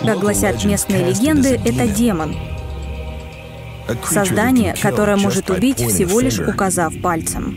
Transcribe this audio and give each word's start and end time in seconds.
Как 0.00 0.20
гласят 0.20 0.64
местные 0.64 1.04
легенды, 1.04 1.60
это 1.64 1.88
демон. 1.88 2.36
Создание, 4.04 4.74
которое 4.80 5.16
может 5.16 5.50
убить, 5.50 5.78
всего 5.78 6.20
лишь 6.20 6.38
указав 6.38 6.92
пальцем. 7.02 7.56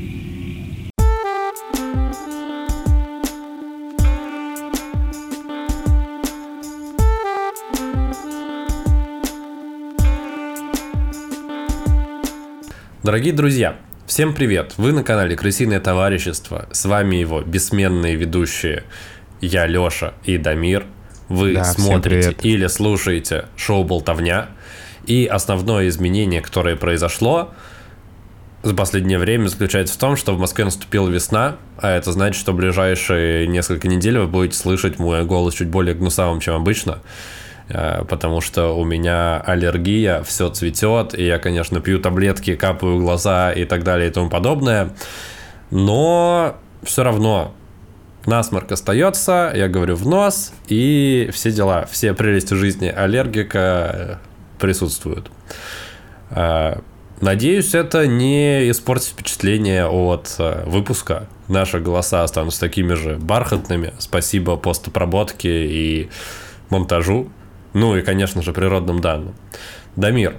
Дорогие 13.03 13.33
друзья, 13.33 13.75
всем 14.07 14.33
привет! 14.33 14.73
Вы 14.77 14.93
на 14.93 15.03
канале 15.03 15.35
Крысиное 15.35 15.79
товарищество. 15.79 16.67
С 16.71 16.85
вами 16.85 17.17
его 17.17 17.41
бессменные 17.41 18.15
ведущие 18.15 18.83
я 19.41 19.67
Лёша 19.67 20.13
и 20.23 20.37
Дамир. 20.37 20.85
Вы 21.31 21.53
Да, 21.53 21.63
смотрите 21.63 22.35
или 22.43 22.67
слушаете 22.67 23.45
шоу 23.55 23.83
«Болтовня». 23.83 24.49
И 25.05 25.25
основное 25.25 25.87
изменение, 25.87 26.41
которое 26.41 26.75
произошло 26.75 27.51
за 28.63 28.75
последнее 28.75 29.17
время, 29.17 29.47
заключается 29.47 29.95
в 29.95 29.97
том, 29.97 30.15
что 30.15 30.35
в 30.35 30.39
Москве 30.39 30.65
наступила 30.65 31.09
весна, 31.09 31.55
а 31.77 31.89
это 31.89 32.11
значит, 32.11 32.39
что 32.39 32.51
в 32.51 32.55
ближайшие 32.55 33.47
несколько 33.47 33.87
недель 33.87 34.19
вы 34.19 34.27
будете 34.27 34.57
слышать 34.57 34.99
мой 34.99 35.23
голос 35.25 35.55
чуть 35.55 35.69
более 35.69 35.95
гнусавым, 35.95 36.39
чем 36.39 36.55
обычно, 36.55 36.99
э, 37.69 38.03
потому 38.07 38.41
что 38.41 38.77
у 38.77 38.83
меня 38.83 39.39
аллергия, 39.39 40.21
все 40.21 40.49
цветет, 40.49 41.17
и 41.17 41.25
я, 41.25 41.39
конечно, 41.39 41.79
пью 41.81 41.99
таблетки, 41.99 42.55
капаю 42.55 42.99
глаза 42.99 43.51
и 43.51 43.65
так 43.65 43.83
далее 43.83 44.09
и 44.09 44.11
тому 44.11 44.29
подобное, 44.29 44.93
но 45.71 46.55
все 46.83 47.03
равно 47.03 47.55
насморк 48.25 48.71
остается, 48.71 49.51
я 49.55 49.67
говорю 49.67 49.95
в 49.95 50.07
нос, 50.07 50.53
и 50.67 51.29
все 51.33 51.51
дела, 51.51 51.85
все 51.89 52.13
прелести 52.13 52.53
жизни 52.53 52.87
аллергика 52.87 53.59
э, 53.93 54.15
присутствуют. 54.59 55.31
Э, 56.29 56.79
Надеюсь, 57.21 57.75
это 57.75 58.07
не 58.07 58.71
испортит 58.71 59.09
впечатление 59.09 59.85
от 59.85 60.35
э, 60.39 60.63
выпуска. 60.65 61.27
Наши 61.47 61.79
голоса 61.79 62.23
останутся 62.23 62.61
такими 62.61 62.95
же 62.95 63.17
бархатными. 63.17 63.93
Спасибо 63.99 64.57
постобработке 64.57 65.67
и 65.67 66.09
монтажу. 66.71 67.29
Ну 67.73 67.95
и, 67.95 68.01
конечно 68.01 68.41
же, 68.41 68.53
природным 68.53 69.01
данным. 69.01 69.35
Дамир, 69.95 70.35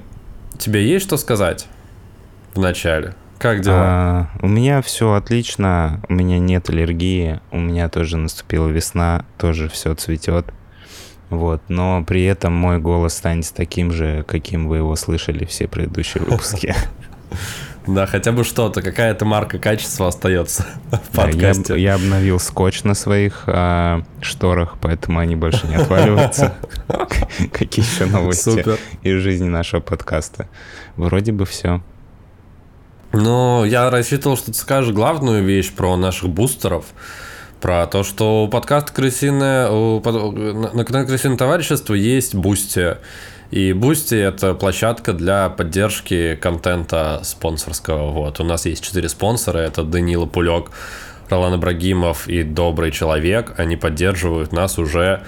тебе 0.58 0.84
есть 0.84 1.06
что 1.06 1.16
сказать 1.18 1.68
в 2.52 2.58
начале? 2.58 3.14
Как 3.42 3.60
дела? 3.60 3.76
А, 3.76 4.28
у 4.40 4.46
меня 4.46 4.80
все 4.82 5.14
отлично, 5.14 6.00
у 6.08 6.12
меня 6.12 6.38
нет 6.38 6.70
аллергии, 6.70 7.40
у 7.50 7.58
меня 7.58 7.88
тоже 7.88 8.16
наступила 8.16 8.68
весна, 8.68 9.24
тоже 9.36 9.68
все 9.68 9.96
цветет. 9.96 10.46
Вот, 11.28 11.60
но 11.66 12.04
при 12.04 12.22
этом 12.22 12.52
мой 12.52 12.78
голос 12.78 13.14
станет 13.14 13.52
таким 13.52 13.90
же, 13.90 14.24
каким 14.28 14.68
вы 14.68 14.76
его 14.76 14.94
слышали 14.94 15.44
все 15.44 15.66
предыдущие 15.66 16.22
выпуски. 16.22 16.74
Да, 17.84 18.06
хотя 18.06 18.30
бы 18.30 18.44
что-то, 18.44 18.80
какая-то 18.80 19.24
марка 19.24 19.58
качества 19.58 20.06
остается 20.06 20.64
в 20.90 20.92
я, 20.92 21.24
подкасте. 21.24 21.76
я 21.80 21.94
обновил 21.96 22.38
скотч 22.38 22.84
на 22.84 22.94
своих 22.94 23.42
а, 23.48 24.02
шторах, 24.20 24.76
поэтому 24.80 25.18
они 25.18 25.34
больше 25.34 25.66
не 25.66 25.74
отваливаются. 25.74 26.54
Какие 27.52 27.84
еще 27.84 28.06
новости 28.06 28.64
из 29.02 29.20
жизни 29.20 29.48
нашего 29.48 29.80
подкаста? 29.80 30.48
Вроде 30.94 31.32
бы 31.32 31.44
все. 31.44 31.82
Ну, 33.12 33.64
я 33.64 33.90
рассчитывал, 33.90 34.38
что 34.38 34.52
ты 34.52 34.58
скажешь 34.58 34.94
главную 34.94 35.44
вещь 35.44 35.70
про 35.72 35.96
наших 35.96 36.30
бустеров. 36.30 36.86
Про 37.60 37.86
то, 37.86 38.02
что 38.02 38.44
у 38.44 38.48
подкаста 38.48 38.92
«Крысиное», 38.92 39.68
у 39.70 40.00
на 40.00 40.84
канале 40.84 41.06
«Крысиное 41.06 41.36
товарищество» 41.36 41.94
есть 41.94 42.34
Бусти. 42.34 42.96
И 43.50 43.74
Бусти– 43.74 44.14
это 44.16 44.54
площадка 44.54 45.12
для 45.12 45.50
поддержки 45.50 46.36
контента 46.36 47.20
спонсорского. 47.22 48.10
Вот. 48.10 48.40
У 48.40 48.44
нас 48.44 48.64
есть 48.64 48.82
четыре 48.82 49.10
спонсора. 49.10 49.58
Это 49.58 49.84
Данила 49.84 50.24
Пулек, 50.24 50.70
Ролан 51.28 51.56
Ибрагимов 51.56 52.26
и 52.28 52.42
Добрый 52.42 52.90
Человек. 52.90 53.52
Они 53.58 53.76
поддерживают 53.76 54.52
нас 54.52 54.78
уже 54.78 55.22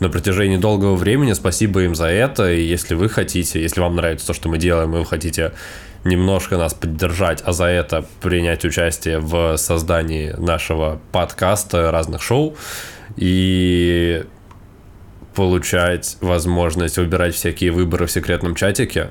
на 0.00 0.08
протяжении 0.08 0.56
долгого 0.56 0.96
времени. 0.96 1.34
Спасибо 1.34 1.82
им 1.82 1.94
за 1.94 2.06
это. 2.06 2.50
И 2.52 2.62
если 2.62 2.94
вы 2.94 3.08
хотите, 3.08 3.62
если 3.62 3.80
вам 3.80 3.96
нравится 3.96 4.26
то, 4.26 4.32
что 4.32 4.48
мы 4.48 4.58
делаем, 4.58 4.94
и 4.94 4.98
вы 4.98 5.06
хотите 5.06 5.52
немножко 6.04 6.56
нас 6.56 6.74
поддержать, 6.74 7.42
а 7.44 7.52
за 7.52 7.66
это 7.66 8.04
принять 8.22 8.64
участие 8.64 9.18
в 9.20 9.56
создании 9.56 10.30
нашего 10.38 11.00
подкаста, 11.12 11.90
разных 11.90 12.22
шоу 12.22 12.56
и 13.16 14.24
получать 15.34 16.16
возможность 16.20 16.96
выбирать 16.96 17.34
всякие 17.34 17.70
выборы 17.70 18.06
в 18.06 18.10
секретном 18.10 18.54
чатике, 18.54 19.10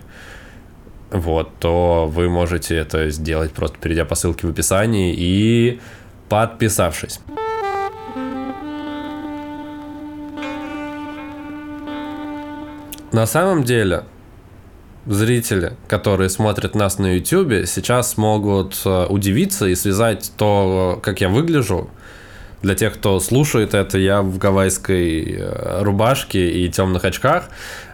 вот, 1.11 1.51
то 1.59 2.09
вы 2.11 2.29
можете 2.29 2.75
это 2.75 3.09
сделать 3.09 3.51
просто 3.51 3.77
перейдя 3.79 4.05
по 4.05 4.15
ссылке 4.15 4.47
в 4.47 4.49
описании 4.49 5.13
и 5.15 5.79
подписавшись. 6.27 7.19
На 13.11 13.25
самом 13.25 13.63
деле, 13.63 14.03
зрители, 15.07 15.73
которые 15.87 16.29
смотрят 16.29 16.75
нас 16.75 16.99
на 16.99 17.15
YouTube, 17.15 17.65
сейчас 17.65 18.17
могут 18.17 18.79
э, 18.85 19.05
удивиться 19.07 19.65
и 19.65 19.73
связать 19.73 20.31
то, 20.37 20.99
как 21.01 21.21
я 21.21 21.29
выгляжу. 21.29 21.89
Для 22.61 22.75
тех, 22.75 22.93
кто 22.93 23.19
слушает 23.21 23.73
это, 23.73 23.97
я 23.97 24.21
в 24.21 24.37
гавайской 24.37 25.37
э, 25.39 25.81
рубашке 25.81 26.51
и 26.51 26.69
темных 26.69 27.05
очках. 27.05 27.45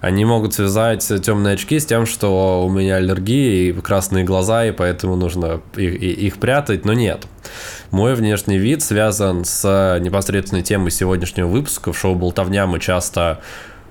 Они 0.01 0.25
могут 0.25 0.55
связать 0.55 1.07
темные 1.23 1.53
очки 1.53 1.79
с 1.79 1.85
тем, 1.85 2.05
что 2.05 2.65
у 2.65 2.69
меня 2.69 2.95
аллергия 2.95 3.69
и 3.69 3.73
красные 3.73 4.25
глаза, 4.25 4.65
и 4.65 4.71
поэтому 4.71 5.15
нужно 5.15 5.61
их, 5.77 6.01
их 6.01 6.37
прятать, 6.39 6.83
но 6.83 6.93
нет. 6.93 7.25
Мой 7.91 8.15
внешний 8.15 8.57
вид 8.57 8.81
связан 8.81 9.45
с 9.45 9.97
непосредственной 10.01 10.63
темой 10.63 10.91
сегодняшнего 10.91 11.47
выпуска. 11.47 11.93
В 11.93 11.97
шоу 11.97 12.15
«Болтовня» 12.15 12.65
мы 12.65 12.79
часто 12.79 13.39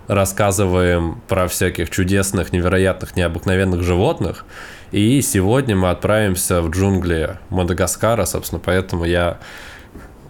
рассказываем 0.06 1.22
про 1.28 1.48
всяких 1.48 1.90
чудесных, 1.90 2.52
невероятных, 2.52 3.16
необыкновенных 3.16 3.82
животных. 3.82 4.44
И 4.92 5.20
сегодня 5.22 5.76
мы 5.76 5.90
отправимся 5.90 6.62
в 6.62 6.70
джунгли 6.70 7.38
Мадагаскара, 7.50 8.24
собственно, 8.24 8.60
поэтому 8.64 9.04
я 9.04 9.38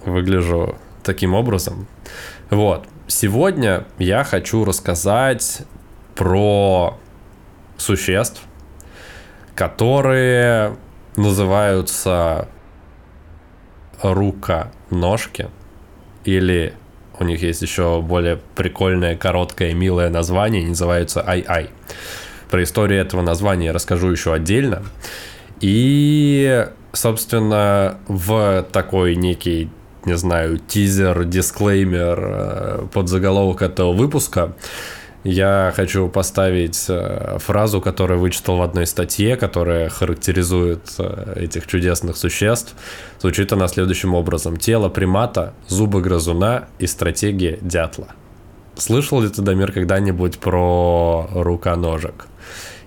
выгляжу 0.04 0.76
таким 1.02 1.34
образом. 1.34 1.86
Вот. 2.50 2.86
Сегодня 3.06 3.84
я 3.98 4.24
хочу 4.24 4.64
рассказать 4.64 5.62
про 6.14 6.98
существ, 7.76 8.42
которые 9.54 10.76
называются 11.16 12.48
руконожки 14.02 15.48
или 16.24 16.74
у 17.18 17.24
них 17.24 17.42
есть 17.42 17.62
еще 17.62 18.00
более 18.00 18.40
прикольное, 18.54 19.16
короткое, 19.16 19.72
милое 19.74 20.10
название, 20.10 20.66
называются 20.66 21.26
Ай-Ай. 21.26 21.70
Про 22.50 22.62
историю 22.62 23.00
этого 23.00 23.22
названия 23.22 23.66
я 23.66 23.72
расскажу 23.72 24.10
еще 24.10 24.32
отдельно. 24.32 24.82
И, 25.60 26.66
собственно, 26.92 27.98
в 28.08 28.66
такой 28.72 29.16
некий, 29.16 29.70
не 30.04 30.16
знаю, 30.16 30.58
тизер, 30.58 31.24
дисклеймер 31.24 32.18
э, 32.20 32.86
под 32.92 33.08
заголовок 33.08 33.62
этого 33.62 33.92
выпуска 33.92 34.54
я 35.24 35.72
хочу 35.74 36.08
поставить 36.08 36.84
э, 36.88 37.38
фразу, 37.40 37.80
которую 37.80 38.20
вычитал 38.20 38.58
в 38.58 38.62
одной 38.62 38.86
статье, 38.86 39.36
которая 39.36 39.88
характеризует 39.88 40.94
э, 40.98 41.44
этих 41.44 41.66
чудесных 41.66 42.18
существ. 42.18 42.74
Звучит 43.20 43.52
она 43.52 43.66
следующим 43.68 44.14
образом. 44.14 44.58
Тело 44.58 44.90
примата, 44.90 45.54
зубы 45.66 46.02
грызуна 46.02 46.68
и 46.78 46.86
стратегия 46.86 47.58
дятла. 47.62 48.08
Слышал 48.76 49.22
ли 49.22 49.28
ты, 49.30 49.40
Дамир, 49.40 49.72
когда-нибудь 49.72 50.38
про 50.38 51.28
руконожек? 51.32 52.26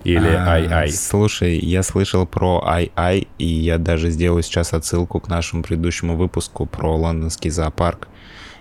Или 0.04 0.28
А, 0.28 0.52
ай-ай? 0.52 0.90
Слушай, 0.92 1.58
я 1.58 1.82
слышал 1.82 2.24
про 2.24 2.62
ай-ай, 2.64 3.26
и 3.38 3.46
я 3.46 3.78
даже 3.78 4.10
сделаю 4.10 4.44
сейчас 4.44 4.72
отсылку 4.72 5.18
к 5.18 5.28
нашему 5.28 5.64
предыдущему 5.64 6.16
выпуску 6.16 6.66
про 6.66 6.96
лондонский 6.96 7.50
зоопарк. 7.50 8.06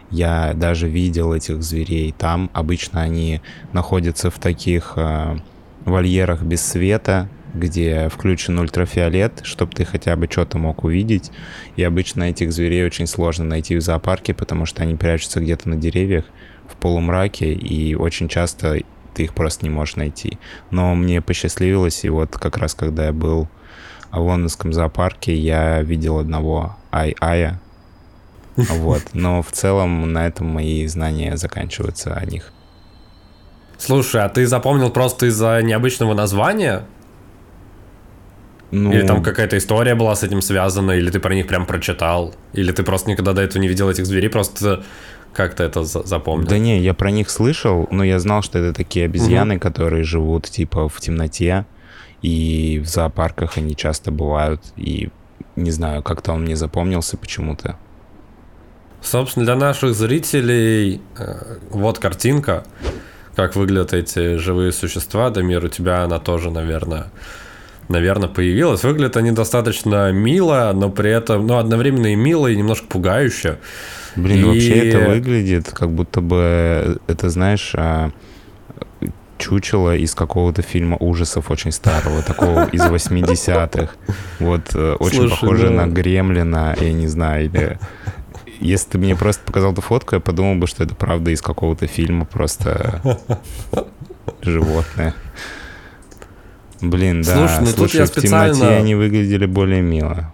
Я 0.09 0.53
даже 0.53 0.87
видел 0.87 1.33
этих 1.33 1.61
зверей 1.61 2.13
там. 2.17 2.49
Обычно 2.53 3.01
они 3.01 3.41
находятся 3.73 4.31
в 4.31 4.39
таких 4.39 4.93
э, 4.95 5.37
вольерах 5.85 6.43
без 6.43 6.63
света, 6.63 7.29
где 7.53 8.09
включен 8.09 8.59
ультрафиолет, 8.59 9.41
чтобы 9.43 9.73
ты 9.73 9.85
хотя 9.85 10.15
бы 10.15 10.27
что-то 10.29 10.57
мог 10.57 10.83
увидеть. 10.83 11.31
И 11.75 11.83
обычно 11.83 12.23
этих 12.23 12.51
зверей 12.51 12.85
очень 12.85 13.07
сложно 13.07 13.45
найти 13.45 13.75
в 13.75 13.81
зоопарке, 13.81 14.33
потому 14.33 14.65
что 14.65 14.83
они 14.83 14.95
прячутся 14.95 15.41
где-то 15.41 15.69
на 15.69 15.75
деревьях 15.75 16.25
в 16.69 16.75
полумраке, 16.75 17.53
и 17.53 17.95
очень 17.95 18.27
часто 18.27 18.81
ты 19.13 19.23
их 19.23 19.33
просто 19.33 19.65
не 19.65 19.69
можешь 19.69 19.95
найти. 19.95 20.37
Но 20.71 20.93
мне 20.95 21.21
посчастливилось, 21.21 22.03
и 22.03 22.09
вот 22.09 22.37
как 22.37 22.57
раз 22.57 22.75
когда 22.75 23.05
я 23.05 23.13
был 23.13 23.47
в 24.11 24.19
лондонском 24.19 24.73
зоопарке, 24.73 25.35
я 25.35 25.81
видел 25.81 26.19
одного 26.19 26.77
ай-ая, 26.91 27.59
вот. 28.69 29.03
Но 29.13 29.41
в 29.41 29.51
целом 29.51 30.11
на 30.11 30.27
этом 30.27 30.47
мои 30.47 30.85
знания 30.87 31.37
заканчиваются 31.37 32.13
о 32.13 32.25
них. 32.25 32.51
Слушай, 33.77 34.23
а 34.23 34.29
ты 34.29 34.47
запомнил 34.47 34.89
просто 34.89 35.27
из-за 35.27 35.61
необычного 35.61 36.13
названия? 36.15 36.85
Ну... 38.71 38.91
Или 38.91 39.05
там 39.05 39.23
какая-то 39.23 39.57
история 39.57 39.95
была 39.95 40.15
с 40.15 40.23
этим 40.23 40.41
связана, 40.41 40.91
или 40.91 41.09
ты 41.09 41.19
про 41.19 41.33
них 41.33 41.47
прям 41.47 41.65
прочитал, 41.65 42.33
или 42.51 42.71
ты 42.71 42.83
просто 42.83 43.09
никогда 43.09 43.33
до 43.33 43.41
этого 43.41 43.61
не 43.61 43.67
видел 43.67 43.89
этих 43.89 44.05
зверей, 44.05 44.29
просто 44.29 44.83
как-то 45.31 45.63
это 45.63 45.83
запомнил? 45.83 46.47
Да 46.47 46.57
не, 46.57 46.79
я 46.79 46.93
про 46.93 47.11
них 47.11 47.29
слышал, 47.29 47.87
но 47.91 48.03
я 48.03 48.19
знал, 48.19 48.41
что 48.41 48.59
это 48.59 48.73
такие 48.73 49.05
обезьяны, 49.05 49.55
угу. 49.55 49.61
которые 49.61 50.03
живут 50.03 50.49
типа 50.49 50.89
в 50.89 50.99
темноте, 50.99 51.65
и 52.21 52.81
в 52.83 52.87
зоопарках 52.87 53.57
они 53.57 53.75
часто 53.75 54.11
бывают, 54.11 54.61
и 54.75 55.09
не 55.55 55.71
знаю, 55.71 56.03
как-то 56.03 56.33
он 56.33 56.41
мне 56.41 56.55
запомнился 56.55 57.15
почему-то. 57.15 57.77
Собственно, 59.01 59.45
для 59.45 59.55
наших 59.55 59.93
зрителей 59.93 61.01
э, 61.17 61.57
вот 61.69 61.99
картинка, 61.99 62.65
как 63.35 63.55
выглядят 63.55 63.93
эти 63.93 64.37
живые 64.37 64.71
существа. 64.71 65.29
Дамир, 65.29 65.63
у 65.63 65.67
тебя 65.67 66.03
она 66.03 66.19
тоже, 66.19 66.49
наверное, 66.49 67.07
наверное, 67.89 68.29
появилась. 68.29 68.83
Выглядят 68.83 69.17
они 69.17 69.31
достаточно 69.31 70.11
мило, 70.11 70.71
но 70.73 70.89
при 70.89 71.11
этом, 71.11 71.47
ну, 71.47 71.57
одновременно 71.57 72.07
и 72.07 72.15
мило, 72.15 72.47
и 72.47 72.55
немножко 72.55 72.87
пугающе. 72.87 73.59
Блин, 74.15 74.39
и... 74.39 74.43
вообще 74.43 74.89
это 74.89 75.09
выглядит, 75.09 75.71
как 75.71 75.91
будто 75.91 76.21
бы, 76.21 76.99
это, 77.07 77.29
знаешь, 77.29 77.73
а, 77.75 78.09
чучело 79.37 79.95
из 79.95 80.15
какого-то 80.15 80.61
фильма 80.61 80.97
ужасов 80.99 81.51
очень 81.51 81.71
старого, 81.71 82.21
такого 82.21 82.65
из 82.65 82.81
80-х. 82.81 83.89
Вот, 84.39 84.73
э, 84.73 84.93
очень 84.99 85.17
Слушай, 85.17 85.29
похоже 85.31 85.69
да. 85.69 85.85
на 85.85 85.87
Гремлина, 85.87 86.75
я 86.79 86.93
не 86.93 87.07
знаю, 87.07 87.45
или... 87.45 87.79
Если 88.59 88.91
ты 88.91 88.97
мне 88.97 89.15
просто 89.15 89.43
показал 89.43 89.73
эту 89.73 89.81
фотку, 89.81 90.15
я 90.15 90.21
подумал 90.21 90.55
бы, 90.55 90.67
что 90.67 90.83
это 90.83 90.95
правда 90.95 91.31
из 91.31 91.41
какого-то 91.41 91.87
фильма, 91.87 92.25
просто 92.25 93.19
животное. 94.41 95.13
Блин, 96.81 97.21
да. 97.21 97.35
Слушай, 97.35 97.59
ну 97.61 97.65
Слушай, 97.67 97.75
тут 97.75 97.93
я 97.93 98.05
в 98.05 98.07
специально... 98.07 98.53
темноте 98.53 98.75
они 98.75 98.95
выглядели 98.95 99.45
более 99.45 99.81
мило. 99.81 100.33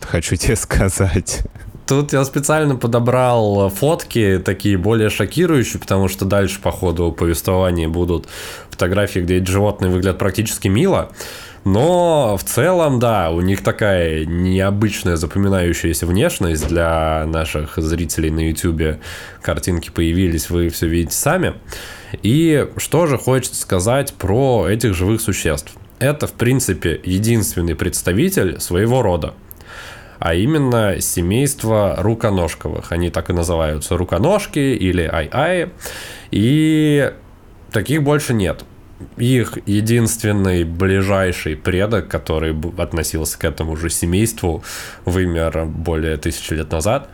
Хочу 0.00 0.36
тебе 0.36 0.56
сказать. 0.56 1.42
Тут 1.86 2.12
я 2.12 2.24
специально 2.24 2.76
подобрал 2.76 3.68
фотки 3.68 4.40
такие 4.44 4.78
более 4.78 5.10
шокирующие, 5.10 5.80
потому 5.80 6.08
что 6.08 6.24
дальше 6.24 6.60
по 6.60 6.70
ходу 6.70 7.12
повествования 7.12 7.88
будут 7.88 8.26
фотографии, 8.70 9.20
где 9.20 9.36
эти 9.36 9.50
животные 9.50 9.90
выглядят 9.90 10.18
практически 10.18 10.68
мило. 10.68 11.10
Но 11.64 12.36
в 12.36 12.44
целом, 12.44 12.98
да, 12.98 13.30
у 13.30 13.40
них 13.40 13.62
такая 13.62 14.26
необычная 14.26 15.16
запоминающаяся 15.16 16.06
внешность 16.06 16.68
для 16.68 17.24
наших 17.26 17.78
зрителей 17.78 18.30
на 18.30 18.48
YouTube. 18.48 18.98
Картинки 19.40 19.90
появились, 19.90 20.50
вы 20.50 20.68
все 20.68 20.86
видите 20.86 21.16
сами. 21.16 21.54
И 22.22 22.68
что 22.76 23.06
же 23.06 23.16
хочется 23.16 23.60
сказать 23.60 24.12
про 24.14 24.68
этих 24.68 24.94
живых 24.94 25.22
существ? 25.22 25.74
Это, 25.98 26.26
в 26.26 26.32
принципе, 26.32 27.00
единственный 27.02 27.74
представитель 27.74 28.60
своего 28.60 29.02
рода 29.02 29.34
а 30.20 30.34
именно 30.34 31.00
семейство 31.00 31.96
руконожковых. 31.98 32.92
Они 32.92 33.10
так 33.10 33.28
и 33.28 33.34
называются 33.34 33.98
руконожки 33.98 34.58
или 34.58 35.02
ай-ай. 35.02 35.70
И 36.30 37.12
таких 37.70 38.02
больше 38.02 38.32
нет. 38.32 38.64
Их 39.16 39.58
единственный 39.66 40.64
ближайший 40.64 41.56
предок, 41.56 42.08
который 42.08 42.56
относился 42.78 43.38
к 43.38 43.44
этому 43.44 43.76
же 43.76 43.90
семейству, 43.90 44.62
вымер 45.04 45.64
более 45.66 46.16
тысячи 46.16 46.54
лет 46.54 46.70
назад. 46.70 47.08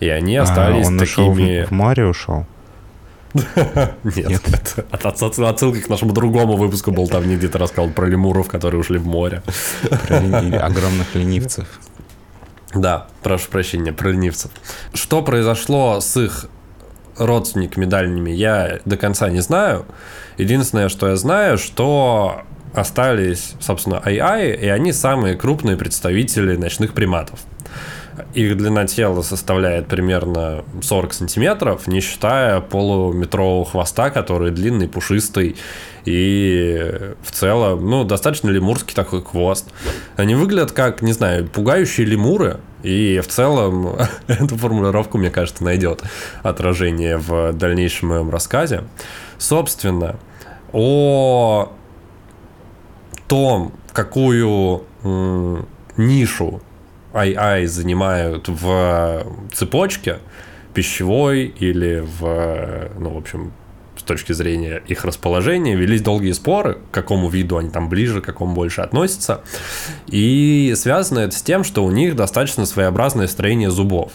И 0.00 0.08
они 0.08 0.36
остались 0.36 0.86
а, 0.86 0.88
он 0.88 0.98
такими... 0.98 1.64
в 1.64 1.70
море 1.70 2.06
ушел? 2.06 2.46
Нет, 3.34 4.28
Нет. 4.28 4.74
это 4.92 5.08
отсылка 5.08 5.80
к 5.80 5.88
нашему 5.88 6.12
другому 6.12 6.56
выпуску 6.56 6.92
был 6.92 7.08
там 7.08 7.24
где 7.24 7.48
то 7.48 7.58
рассказал 7.58 7.90
про 7.90 8.06
лемуров, 8.06 8.48
которые 8.48 8.80
ушли 8.80 8.98
в 8.98 9.06
море. 9.06 9.42
Про 10.06 10.18
огромных 10.64 11.14
ленивцев. 11.14 11.66
Да, 12.74 13.06
прошу 13.22 13.50
прощения, 13.50 13.92
про 13.92 14.10
ленивцев. 14.10 14.50
Что 14.92 15.22
произошло 15.22 16.00
с 16.00 16.16
их 16.16 16.46
родственниками 17.16 17.84
дальними, 17.84 18.30
я 18.30 18.80
до 18.84 18.96
конца 18.96 19.28
не 19.30 19.40
знаю. 19.40 19.86
Единственное, 20.38 20.88
что 20.88 21.08
я 21.08 21.16
знаю, 21.16 21.58
что 21.58 22.42
остались, 22.72 23.54
собственно, 23.60 24.02
ай-ай, 24.04 24.50
и 24.50 24.66
они 24.66 24.92
самые 24.92 25.36
крупные 25.36 25.76
представители 25.76 26.56
ночных 26.56 26.92
приматов. 26.92 27.40
Их 28.32 28.56
длина 28.56 28.86
тела 28.86 29.22
составляет 29.22 29.88
примерно 29.88 30.64
40 30.82 31.14
сантиметров, 31.14 31.86
не 31.86 32.00
считая 32.00 32.60
полуметрового 32.60 33.64
хвоста, 33.64 34.10
который 34.10 34.50
длинный, 34.50 34.88
пушистый 34.88 35.56
и 36.04 37.14
в 37.22 37.30
целом, 37.30 37.88
ну, 37.88 38.04
достаточно 38.04 38.50
лемурский 38.50 38.94
такой 38.94 39.22
хвост. 39.22 39.70
Они 40.16 40.34
выглядят 40.34 40.72
как, 40.72 41.02
не 41.02 41.12
знаю, 41.12 41.48
пугающие 41.48 42.06
лемуры, 42.06 42.60
и 42.82 43.20
в 43.20 43.28
целом 43.28 43.96
эту 44.26 44.56
формулировку, 44.56 45.18
мне 45.18 45.30
кажется, 45.30 45.64
найдет 45.64 46.02
отражение 46.42 47.16
в 47.16 47.52
дальнейшем 47.54 48.10
моем 48.10 48.30
рассказе. 48.30 48.84
Собственно, 49.38 50.16
о 50.72 51.72
том, 53.26 53.72
какую 53.92 54.84
нишу 55.96 56.60
AI 57.14 57.66
занимают 57.66 58.48
в 58.48 59.26
цепочке 59.52 60.18
пищевой 60.74 61.44
или 61.44 62.04
в, 62.18 62.90
ну, 62.98 63.10
в 63.10 63.16
общем, 63.16 63.52
точки 64.04 64.32
зрения 64.32 64.82
их 64.86 65.04
расположения, 65.04 65.74
велись 65.74 66.02
долгие 66.02 66.32
споры, 66.32 66.78
к 66.90 66.94
какому 66.94 67.28
виду 67.28 67.58
они 67.58 67.70
там 67.70 67.88
ближе, 67.88 68.20
к 68.20 68.24
какому 68.24 68.54
больше 68.54 68.80
относятся. 68.80 69.42
И 70.06 70.74
связано 70.76 71.20
это 71.20 71.36
с 71.36 71.42
тем, 71.42 71.64
что 71.64 71.84
у 71.84 71.90
них 71.90 72.16
достаточно 72.16 72.66
своеобразное 72.66 73.26
строение 73.26 73.70
зубов. 73.70 74.12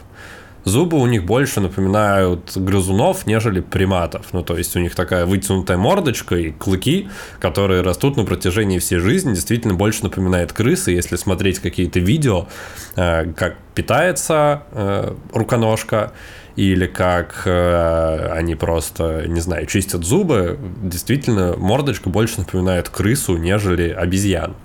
Зубы 0.66 0.98
у 0.98 1.06
них 1.08 1.26
больше 1.26 1.62
напоминают 1.62 2.56
грызунов, 2.56 3.26
нежели 3.26 3.62
приматов. 3.62 4.28
Ну, 4.34 4.44
то 4.44 4.58
есть 4.58 4.76
у 4.76 4.80
них 4.80 4.94
такая 4.94 5.26
вытянутая 5.26 5.78
мордочка 5.78 6.36
и 6.36 6.52
клыки, 6.52 7.10
которые 7.40 7.82
растут 7.82 8.18
на 8.18 8.26
протяжении 8.26 8.80
всей 8.80 9.00
жизни, 9.00 9.34
действительно 9.34 9.74
больше 9.74 10.04
напоминает 10.04 10.52
крысы. 10.52 10.92
Если 10.92 11.16
смотреть 11.16 11.60
какие-то 11.60 12.00
видео, 12.00 12.48
э, 12.96 13.32
как 13.34 13.56
питается 13.74 14.64
э, 14.72 15.14
руконожка, 15.34 16.12
или 16.60 16.88
как 16.88 17.44
э, 17.46 18.32
они 18.34 18.54
просто, 18.56 19.24
не 19.30 19.40
знаю, 19.40 19.66
чистят 19.66 20.04
зубы, 20.04 20.60
действительно 20.84 21.56
мордочка 21.56 22.10
больше 22.10 22.40
напоминает 22.40 22.90
крысу, 22.90 23.38
нежели 23.38 23.92
обезьяну. 23.92 24.58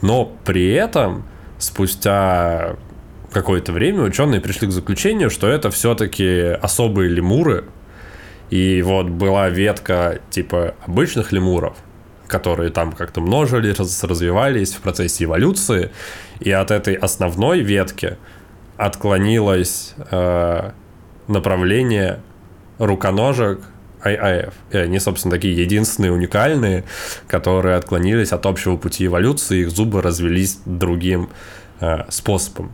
Но 0.00 0.32
при 0.46 0.72
этом 0.72 1.24
спустя 1.58 2.76
какое-то 3.32 3.72
время 3.72 4.04
ученые 4.04 4.40
пришли 4.40 4.66
к 4.66 4.70
заключению, 4.70 5.28
что 5.28 5.46
это 5.46 5.70
все-таки 5.70 6.56
особые 6.62 7.10
лемуры. 7.10 7.66
И 8.48 8.80
вот 8.80 9.10
была 9.10 9.50
ветка 9.50 10.20
типа 10.30 10.74
обычных 10.86 11.32
лемуров, 11.32 11.76
которые 12.28 12.70
там 12.70 12.92
как-то 12.92 13.20
множились, 13.20 13.76
развивались 14.02 14.72
в 14.72 14.80
процессе 14.80 15.24
эволюции. 15.24 15.90
И 16.40 16.50
от 16.50 16.70
этой 16.70 16.94
основной 16.94 17.60
ветки 17.60 18.16
отклонилось 18.78 19.92
э, 20.10 20.70
направление 21.28 22.20
руконожек 22.78 23.60
IIF. 24.04 24.52
И 24.70 24.78
они, 24.78 24.98
собственно, 24.98 25.34
такие 25.34 25.56
единственные, 25.56 26.12
уникальные, 26.12 26.84
которые 27.26 27.76
отклонились 27.76 28.32
от 28.32 28.46
общего 28.46 28.76
пути 28.76 29.06
эволюции, 29.06 29.60
их 29.60 29.70
зубы 29.70 30.02
развелись 30.02 30.60
другим 30.64 31.30
э, 31.80 32.04
способом. 32.10 32.72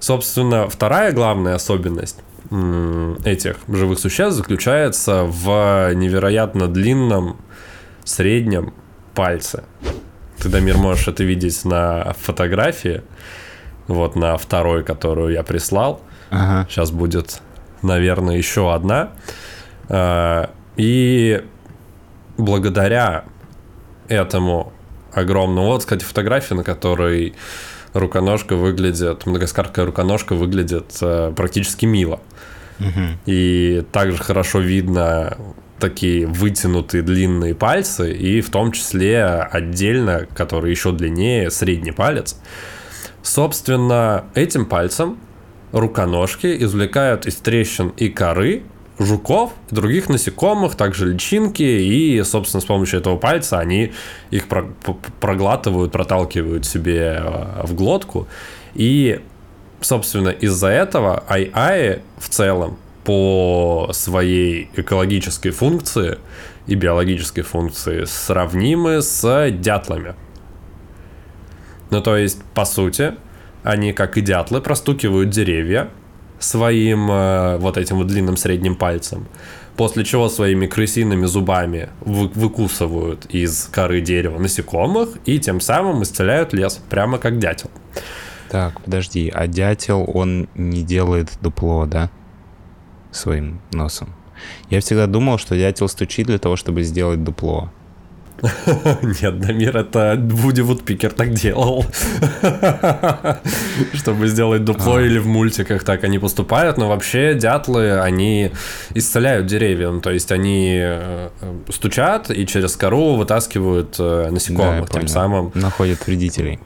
Собственно, 0.00 0.68
вторая 0.68 1.12
главная 1.12 1.54
особенность 1.54 2.18
этих 3.24 3.56
живых 3.68 3.98
существ 3.98 4.36
заключается 4.36 5.24
в 5.24 5.92
невероятно 5.94 6.68
длинном 6.68 7.38
среднем 8.04 8.74
пальце. 9.14 9.64
Ты, 10.38 10.50
Дамир, 10.50 10.76
можешь 10.76 11.08
это 11.08 11.24
видеть 11.24 11.64
на 11.64 12.12
фотографии, 12.12 13.02
вот 13.86 14.14
на 14.14 14.36
второй, 14.36 14.84
которую 14.84 15.32
я 15.32 15.42
прислал. 15.42 16.02
Ага. 16.30 16.66
Сейчас 16.68 16.90
будет 16.90 17.40
наверное, 17.84 18.36
еще 18.36 18.74
одна. 18.74 19.10
А, 19.88 20.50
и 20.76 21.44
благодаря 22.36 23.24
этому 24.08 24.72
огромному... 25.12 25.68
Вот, 25.68 25.80
кстати, 25.80 26.04
фотография, 26.04 26.54
на 26.54 26.64
которой 26.64 27.34
руконожка 27.92 28.56
выглядит, 28.56 29.26
мадагаскарская 29.26 29.86
руконожка 29.86 30.34
выглядит 30.34 30.96
э, 31.00 31.32
практически 31.34 31.86
мило. 31.86 32.20
Угу. 32.80 33.18
И 33.26 33.84
также 33.92 34.18
хорошо 34.18 34.58
видно 34.58 35.38
такие 35.78 36.26
вытянутые 36.26 37.02
длинные 37.02 37.54
пальцы, 37.54 38.12
и 38.12 38.40
в 38.40 38.50
том 38.50 38.72
числе 38.72 39.24
отдельно, 39.24 40.26
который 40.34 40.70
еще 40.70 40.92
длиннее, 40.92 41.50
средний 41.50 41.92
палец. 41.92 42.36
Собственно, 43.22 44.24
этим 44.34 44.66
пальцем 44.66 45.18
руконожки 45.74 46.56
извлекают 46.62 47.26
из 47.26 47.36
трещин 47.36 47.88
и 47.96 48.08
коры 48.08 48.62
жуков, 48.98 49.52
других 49.70 50.08
насекомых, 50.08 50.76
также 50.76 51.12
личинки, 51.12 51.62
и, 51.62 52.22
собственно, 52.22 52.60
с 52.60 52.64
помощью 52.64 53.00
этого 53.00 53.16
пальца 53.16 53.58
они 53.58 53.92
их 54.30 54.44
проглатывают, 55.20 55.90
проталкивают 55.90 56.64
себе 56.64 57.20
э, 57.20 57.66
в 57.66 57.74
глотку. 57.74 58.28
И, 58.74 59.20
собственно, 59.80 60.28
из-за 60.28 60.68
этого 60.68 61.24
ай-ай 61.28 62.02
в 62.18 62.28
целом 62.28 62.78
по 63.02 63.90
своей 63.92 64.70
экологической 64.76 65.50
функции 65.50 66.18
и 66.68 66.76
биологической 66.76 67.42
функции 67.42 68.04
сравнимы 68.04 69.02
с 69.02 69.50
дятлами. 69.50 70.14
Ну, 71.90 72.00
то 72.00 72.16
есть, 72.16 72.42
по 72.54 72.64
сути, 72.64 73.14
они, 73.64 73.92
как 73.92 74.16
и 74.16 74.20
дятлы, 74.20 74.60
простукивают 74.60 75.30
деревья 75.30 75.88
своим 76.38 77.10
э, 77.10 77.56
вот 77.56 77.78
этим 77.78 77.96
вот 77.96 78.06
длинным 78.06 78.36
средним 78.36 78.76
пальцем, 78.76 79.26
после 79.76 80.04
чего 80.04 80.28
своими 80.28 80.66
крысиными 80.66 81.24
зубами 81.24 81.88
вы, 82.00 82.28
выкусывают 82.28 83.26
из 83.26 83.64
коры 83.72 84.00
дерева 84.00 84.38
насекомых 84.38 85.16
и 85.24 85.40
тем 85.40 85.60
самым 85.60 86.02
исцеляют 86.02 86.52
лес, 86.52 86.80
прямо 86.90 87.18
как 87.18 87.38
дятел. 87.38 87.70
Так, 88.50 88.80
подожди, 88.82 89.32
а 89.34 89.46
дятел, 89.46 90.08
он 90.12 90.48
не 90.54 90.82
делает 90.82 91.30
дупло, 91.40 91.86
да? 91.86 92.10
Своим 93.10 93.60
носом. 93.72 94.14
Я 94.68 94.80
всегда 94.80 95.06
думал, 95.06 95.38
что 95.38 95.56
дятел 95.56 95.88
стучит 95.88 96.26
для 96.26 96.38
того, 96.38 96.56
чтобы 96.56 96.82
сделать 96.82 97.24
дупло. 97.24 97.72
Нет, 99.22 99.40
Дамир, 99.40 99.76
это 99.76 100.18
Вуди 100.18 100.60
Вудпикер 100.60 101.12
так 101.12 101.32
делал. 101.32 101.84
Чтобы 103.94 104.28
сделать 104.28 104.64
дупло 104.64 104.96
а. 104.96 105.02
или 105.02 105.18
в 105.18 105.26
мультиках 105.26 105.84
так 105.84 106.04
они 106.04 106.18
поступают, 106.18 106.76
но 106.76 106.88
вообще 106.88 107.34
дятлы, 107.34 108.00
они 108.00 108.52
исцеляют 108.94 109.46
деревья, 109.46 109.90
ну, 109.90 110.00
то 110.00 110.10
есть 110.10 110.32
они 110.32 110.78
э, 110.80 111.28
стучат 111.70 112.30
и 112.30 112.46
через 112.46 112.76
кору 112.76 113.14
вытаскивают 113.14 113.96
э, 113.98 114.28
насекомых, 114.30 114.90
тем 114.90 115.08
самым... 115.08 115.52
Находят 115.54 116.06
вредителей. 116.06 116.58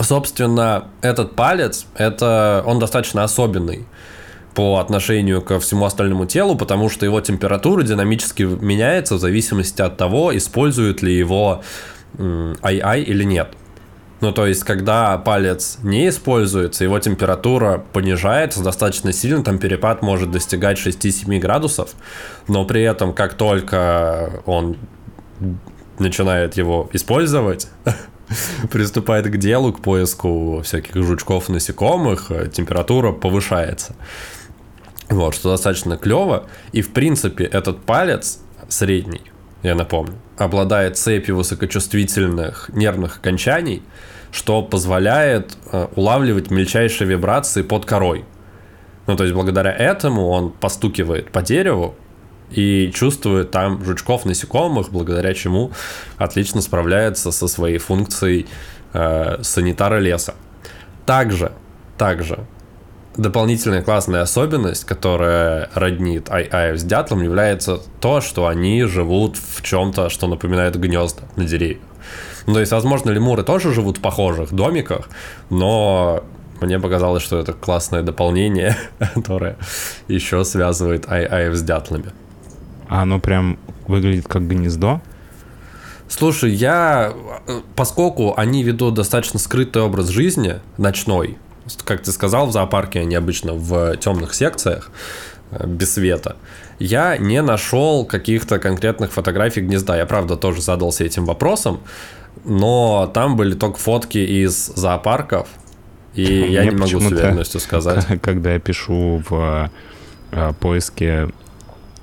Собственно, 0.00 0.84
этот 1.02 1.36
палец, 1.36 1.86
это 1.94 2.62
он 2.66 2.78
достаточно 2.78 3.22
особенный 3.22 3.86
по 4.54 4.78
отношению 4.78 5.42
ко 5.42 5.60
всему 5.60 5.84
остальному 5.84 6.26
телу, 6.26 6.56
потому 6.56 6.88
что 6.88 7.06
его 7.06 7.20
температура 7.20 7.82
динамически 7.82 8.42
меняется 8.42 9.14
в 9.14 9.20
зависимости 9.20 9.80
от 9.80 9.96
того, 9.96 10.36
использует 10.36 11.02
ли 11.02 11.16
его 11.16 11.62
ай-ай 12.18 13.02
или 13.02 13.24
нет. 13.24 13.54
Ну, 14.20 14.32
то 14.32 14.46
есть, 14.46 14.64
когда 14.64 15.16
палец 15.16 15.78
не 15.82 16.08
используется, 16.08 16.84
его 16.84 16.98
температура 16.98 17.82
понижается 17.92 18.62
достаточно 18.62 19.12
сильно, 19.12 19.42
там 19.42 19.58
перепад 19.58 20.02
может 20.02 20.30
достигать 20.30 20.78
6-7 20.78 21.38
градусов, 21.38 21.94
но 22.46 22.66
при 22.66 22.82
этом, 22.82 23.14
как 23.14 23.34
только 23.34 24.42
он 24.44 24.76
начинает 25.98 26.58
его 26.58 26.90
использовать, 26.92 27.68
приступает 28.70 29.26
к 29.26 29.38
делу, 29.38 29.72
к 29.72 29.80
поиску 29.80 30.60
всяких 30.62 30.96
жучков, 31.02 31.48
насекомых, 31.48 32.30
температура 32.52 33.12
повышается. 33.12 33.96
Вот, 35.10 35.34
что 35.34 35.50
достаточно 35.50 35.96
клево. 35.96 36.46
И, 36.72 36.82
в 36.82 36.92
принципе, 36.92 37.44
этот 37.44 37.82
палец 37.82 38.40
средний, 38.68 39.22
я 39.62 39.74
напомню, 39.74 40.14
обладает 40.38 40.96
цепью 40.96 41.36
высокочувствительных 41.36 42.70
нервных 42.72 43.18
окончаний, 43.18 43.82
что 44.30 44.62
позволяет 44.62 45.56
э, 45.72 45.88
улавливать 45.96 46.52
мельчайшие 46.52 47.08
вибрации 47.08 47.62
под 47.62 47.84
корой. 47.84 48.24
Ну, 49.08 49.16
то 49.16 49.24
есть, 49.24 49.34
благодаря 49.34 49.72
этому 49.72 50.28
он 50.28 50.52
постукивает 50.52 51.32
по 51.32 51.42
дереву 51.42 51.96
и 52.52 52.92
чувствует 52.94 53.50
там 53.50 53.84
жучков, 53.84 54.24
насекомых, 54.24 54.90
благодаря 54.92 55.34
чему 55.34 55.72
отлично 56.18 56.60
справляется 56.60 57.32
со 57.32 57.48
своей 57.48 57.78
функцией 57.78 58.46
э, 58.92 59.42
санитара 59.42 59.98
леса. 59.98 60.34
Также, 61.04 61.50
также 61.98 62.46
дополнительная 63.16 63.82
классная 63.82 64.22
особенность, 64.22 64.84
которая 64.84 65.70
роднит 65.74 66.30
ай-ай 66.30 66.76
с 66.76 66.84
дятлом, 66.84 67.22
является 67.22 67.80
то, 68.00 68.20
что 68.20 68.46
они 68.46 68.84
живут 68.84 69.36
в 69.36 69.62
чем-то, 69.62 70.08
что 70.10 70.26
напоминает 70.26 70.78
гнезда 70.78 71.22
на 71.36 71.44
деревьях. 71.44 71.82
Ну, 72.46 72.54
то 72.54 72.60
есть, 72.60 72.72
возможно, 72.72 73.10
лемуры 73.10 73.42
тоже 73.42 73.72
живут 73.72 73.98
в 73.98 74.00
похожих 74.00 74.52
домиках, 74.52 75.08
но 75.50 76.24
мне 76.60 76.78
показалось, 76.78 77.22
что 77.22 77.38
это 77.38 77.52
классное 77.52 78.02
дополнение, 78.02 78.76
которое 79.14 79.56
еще 80.08 80.44
связывает 80.44 81.10
ай-ай 81.10 81.52
с 81.52 81.62
дятлами. 81.62 82.12
А 82.88 83.02
оно 83.02 83.20
прям 83.20 83.58
выглядит 83.86 84.26
как 84.26 84.46
гнездо? 84.48 85.00
Слушай, 86.08 86.50
я, 86.50 87.12
поскольку 87.76 88.34
они 88.36 88.64
ведут 88.64 88.94
достаточно 88.94 89.38
скрытый 89.38 89.82
образ 89.82 90.08
жизни, 90.08 90.56
ночной, 90.76 91.38
как 91.84 92.02
ты 92.02 92.12
сказал, 92.12 92.46
в 92.46 92.52
зоопарке 92.52 93.00
они 93.00 93.14
обычно 93.14 93.54
в 93.54 93.96
темных 93.96 94.34
секциях, 94.34 94.90
э, 95.50 95.66
без 95.66 95.94
света. 95.94 96.36
Я 96.78 97.16
не 97.18 97.42
нашел 97.42 98.04
каких-то 98.04 98.58
конкретных 98.58 99.12
фотографий 99.12 99.60
гнезда. 99.60 99.96
Я, 99.96 100.06
правда, 100.06 100.36
тоже 100.36 100.62
задался 100.62 101.04
этим 101.04 101.26
вопросом, 101.26 101.80
но 102.44 103.10
там 103.12 103.36
были 103.36 103.54
только 103.54 103.78
фотки 103.78 104.18
из 104.18 104.66
зоопарков, 104.74 105.48
и 106.14 106.22
я 106.50 106.64
не 106.64 106.70
могу 106.70 107.00
с 107.00 107.06
уверенностью 107.06 107.60
сказать. 107.60 108.06
Когда 108.22 108.52
я 108.52 108.58
пишу 108.58 109.22
в 109.28 109.70
э, 110.32 110.52
поиске 110.60 111.28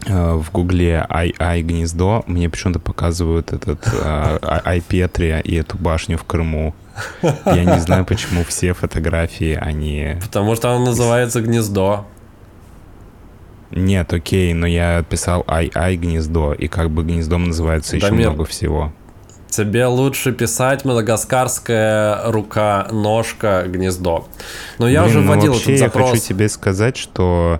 в 0.06 0.46
гугле 0.52 1.06
ай 1.10 1.34
ай 1.40 1.62
гнездо, 1.62 2.24
мне 2.28 2.50
почему-то 2.50 2.80
показывают 2.80 3.52
этот 3.54 3.88
ай 4.04 4.82
Петрия 4.82 5.40
и 5.40 5.56
эту 5.56 5.78
башню 5.78 6.18
в 6.18 6.24
Крыму. 6.24 6.74
Я 7.46 7.64
не 7.64 7.80
знаю, 7.80 8.06
почему 8.06 8.44
все 8.44 8.74
фотографии, 8.74 9.54
они... 9.60 10.16
Потому 10.22 10.56
что 10.56 10.72
оно 10.72 10.86
называется 10.86 11.42
«Гнездо». 11.42 12.06
Нет, 13.72 14.14
окей, 14.14 14.54
но 14.54 14.66
я 14.66 15.04
писал 15.04 15.44
ай-ай 15.48 15.98
гнездо, 15.98 16.54
и 16.54 16.68
как 16.68 16.90
бы 16.90 17.04
гнездом 17.04 17.46
называется 17.46 17.98
еще 17.98 18.12
много 18.12 18.46
всего. 18.46 18.94
Тебе 19.50 19.86
лучше 19.86 20.32
писать 20.32 20.86
мадагаскарская 20.86 22.32
рука, 22.32 22.88
ножка, 22.92 23.64
гнездо. 23.68 24.28
Но 24.78 24.88
я 24.88 25.04
Блин, 25.04 25.18
уже 25.18 25.26
ну 25.26 25.34
вводил 25.34 25.54
вообще 25.54 25.76
этот 25.76 25.88
запрос. 25.88 26.06
я 26.06 26.12
хочу 26.14 26.28
тебе 26.28 26.50
сказать, 26.50 26.98
что 26.98 27.60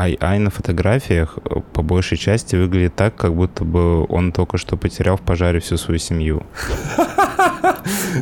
ай-ай 0.00 0.38
на 0.38 0.50
фотографиях 0.50 1.38
э, 1.44 1.60
по 1.72 1.82
большей 1.82 2.16
части 2.16 2.56
выглядит 2.56 2.96
так, 2.96 3.14
как 3.16 3.34
будто 3.34 3.64
бы 3.64 4.06
он 4.06 4.32
только 4.32 4.56
что 4.56 4.76
потерял 4.76 5.16
в 5.16 5.20
пожаре 5.20 5.60
всю 5.60 5.76
свою 5.76 5.98
семью. 5.98 6.42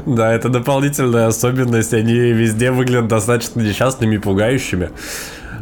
Да, 0.06 0.32
это 0.32 0.48
дополнительная 0.48 1.26
особенность. 1.26 1.94
Они 1.94 2.12
везде 2.12 2.70
выглядят 2.70 3.08
достаточно 3.08 3.60
несчастными 3.60 4.16
и 4.16 4.18
пугающими. 4.18 4.90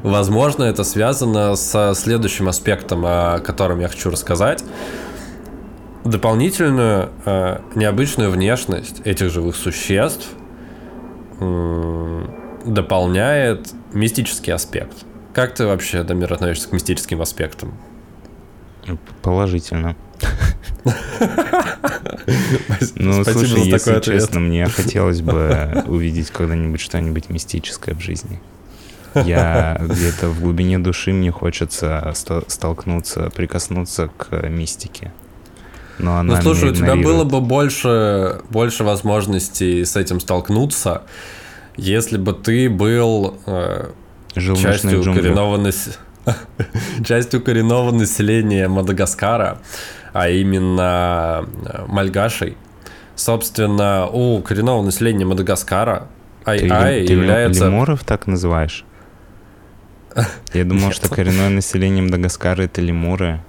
Возможно, 0.03 0.65
это 0.65 0.85
связано 0.85 1.57
со 1.57 1.95
следующим 1.95 2.49
аспектом, 2.49 3.05
о 3.07 3.39
котором 3.39 3.81
я 3.81 3.89
хочу 3.89 4.11
рассказать. 4.11 4.65
Дополнительную 6.05 7.11
э, 7.25 7.59
необычную 7.75 8.31
внешность 8.31 9.01
этих 9.05 9.31
живых 9.31 9.57
существ 9.57 10.29
дополняет 12.65 13.73
мистический 13.93 14.53
аспект. 14.53 15.05
Как 15.37 15.53
ты 15.53 15.67
вообще, 15.67 16.03
Дамир, 16.03 16.33
относишься 16.33 16.71
к 16.71 16.73
мистическим 16.73 17.21
аспектам? 17.21 17.75
Положительно. 19.21 19.95
Ну, 22.97 23.23
слушай, 23.25 23.61
если 23.61 24.01
честно, 24.01 24.41
мне 24.41 24.67
хотелось 24.67 25.21
бы 25.21 25.85
увидеть 25.87 26.31
когда-нибудь 26.31 26.81
что-нибудь 26.81 27.29
мистическое 27.29 27.95
в 27.95 28.01
жизни. 28.01 28.41
Я 29.15 29.79
где-то 29.81 30.29
в 30.29 30.41
глубине 30.41 30.79
души 30.79 31.13
мне 31.13 31.31
хочется 31.31 32.13
столкнуться, 32.49 33.31
прикоснуться 33.31 34.09
к 34.17 34.49
мистике. 34.49 35.13
Но 35.99 36.19
она 36.19 36.37
ну 36.37 36.43
слушай, 36.43 36.71
у 36.71 36.75
тебя 36.75 36.97
было 36.97 37.25
бы 37.25 37.41
больше, 37.41 38.41
больше 38.51 38.85
возможностей 38.85 39.85
с 39.85 39.97
этим 39.97 40.19
столкнуться, 40.21 41.03
если 41.77 42.17
бы 42.17 42.33
ты 42.33 42.69
был 42.69 43.39
э, 43.47 43.91
Жил 44.37 44.57
частью 44.57 45.03
коренного, 45.03 45.57
нас... 45.57 45.99
частью 47.05 47.43
коренного 47.43 47.91
населения 47.91 48.69
Мадагаскара 48.69 49.59
а 50.17 50.31
именно 50.31 51.47
э, 51.67 51.85
мальгашей. 51.89 52.57
Собственно, 53.17 54.07
у 54.07 54.41
коренного 54.41 54.83
населения 54.83 55.27
Мадагаскара 55.27 56.09
Ай-Ай 56.47 57.05
является... 57.05 57.67
лемуров 57.67 58.03
так 58.05 58.27
называешь? 58.27 58.85
Я 60.55 60.65
думал, 60.65 60.93
что 60.93 61.11
коренное 61.11 61.51
население 61.51 62.03
Мадагаскара— 62.03 62.63
это 62.63 62.81
лемуры. 62.81 63.41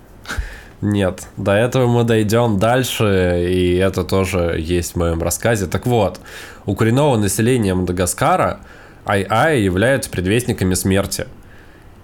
Нет, 0.82 1.28
до 1.38 1.54
этого 1.54 1.88
мы 1.88 2.04
дойдем 2.04 2.60
дальше, 2.60 3.48
и 3.50 3.76
это 3.76 4.04
тоже 4.04 4.58
есть 4.60 4.94
в 4.94 4.96
моем 4.98 5.24
рассказе. 5.24 5.68
Так 5.68 5.86
вот, 5.86 6.20
у 6.66 6.76
коренного 6.76 7.16
населения 7.16 7.74
Мадагаскара 7.74 8.60
Ай-Ай 9.08 9.62
являются 9.62 10.10
предвестниками 10.10 10.74
смерти. 10.74 11.28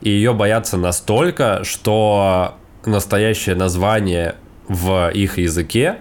И 0.02 0.10
ее 0.10 0.34
боятся 0.34 0.78
настолько, 0.78 1.64
что 1.64 2.56
настоящее 2.86 3.56
название 3.56 4.36
в 4.68 5.12
их 5.14 5.38
языке 5.38 5.98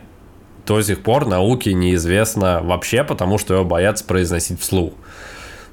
до 0.66 0.80
сих 0.82 1.02
пор 1.02 1.26
науке 1.26 1.74
неизвестно 1.74 2.60
вообще, 2.62 3.04
потому 3.04 3.38
что 3.38 3.54
его 3.54 3.64
боятся 3.64 4.04
произносить 4.04 4.60
вслух. 4.60 4.92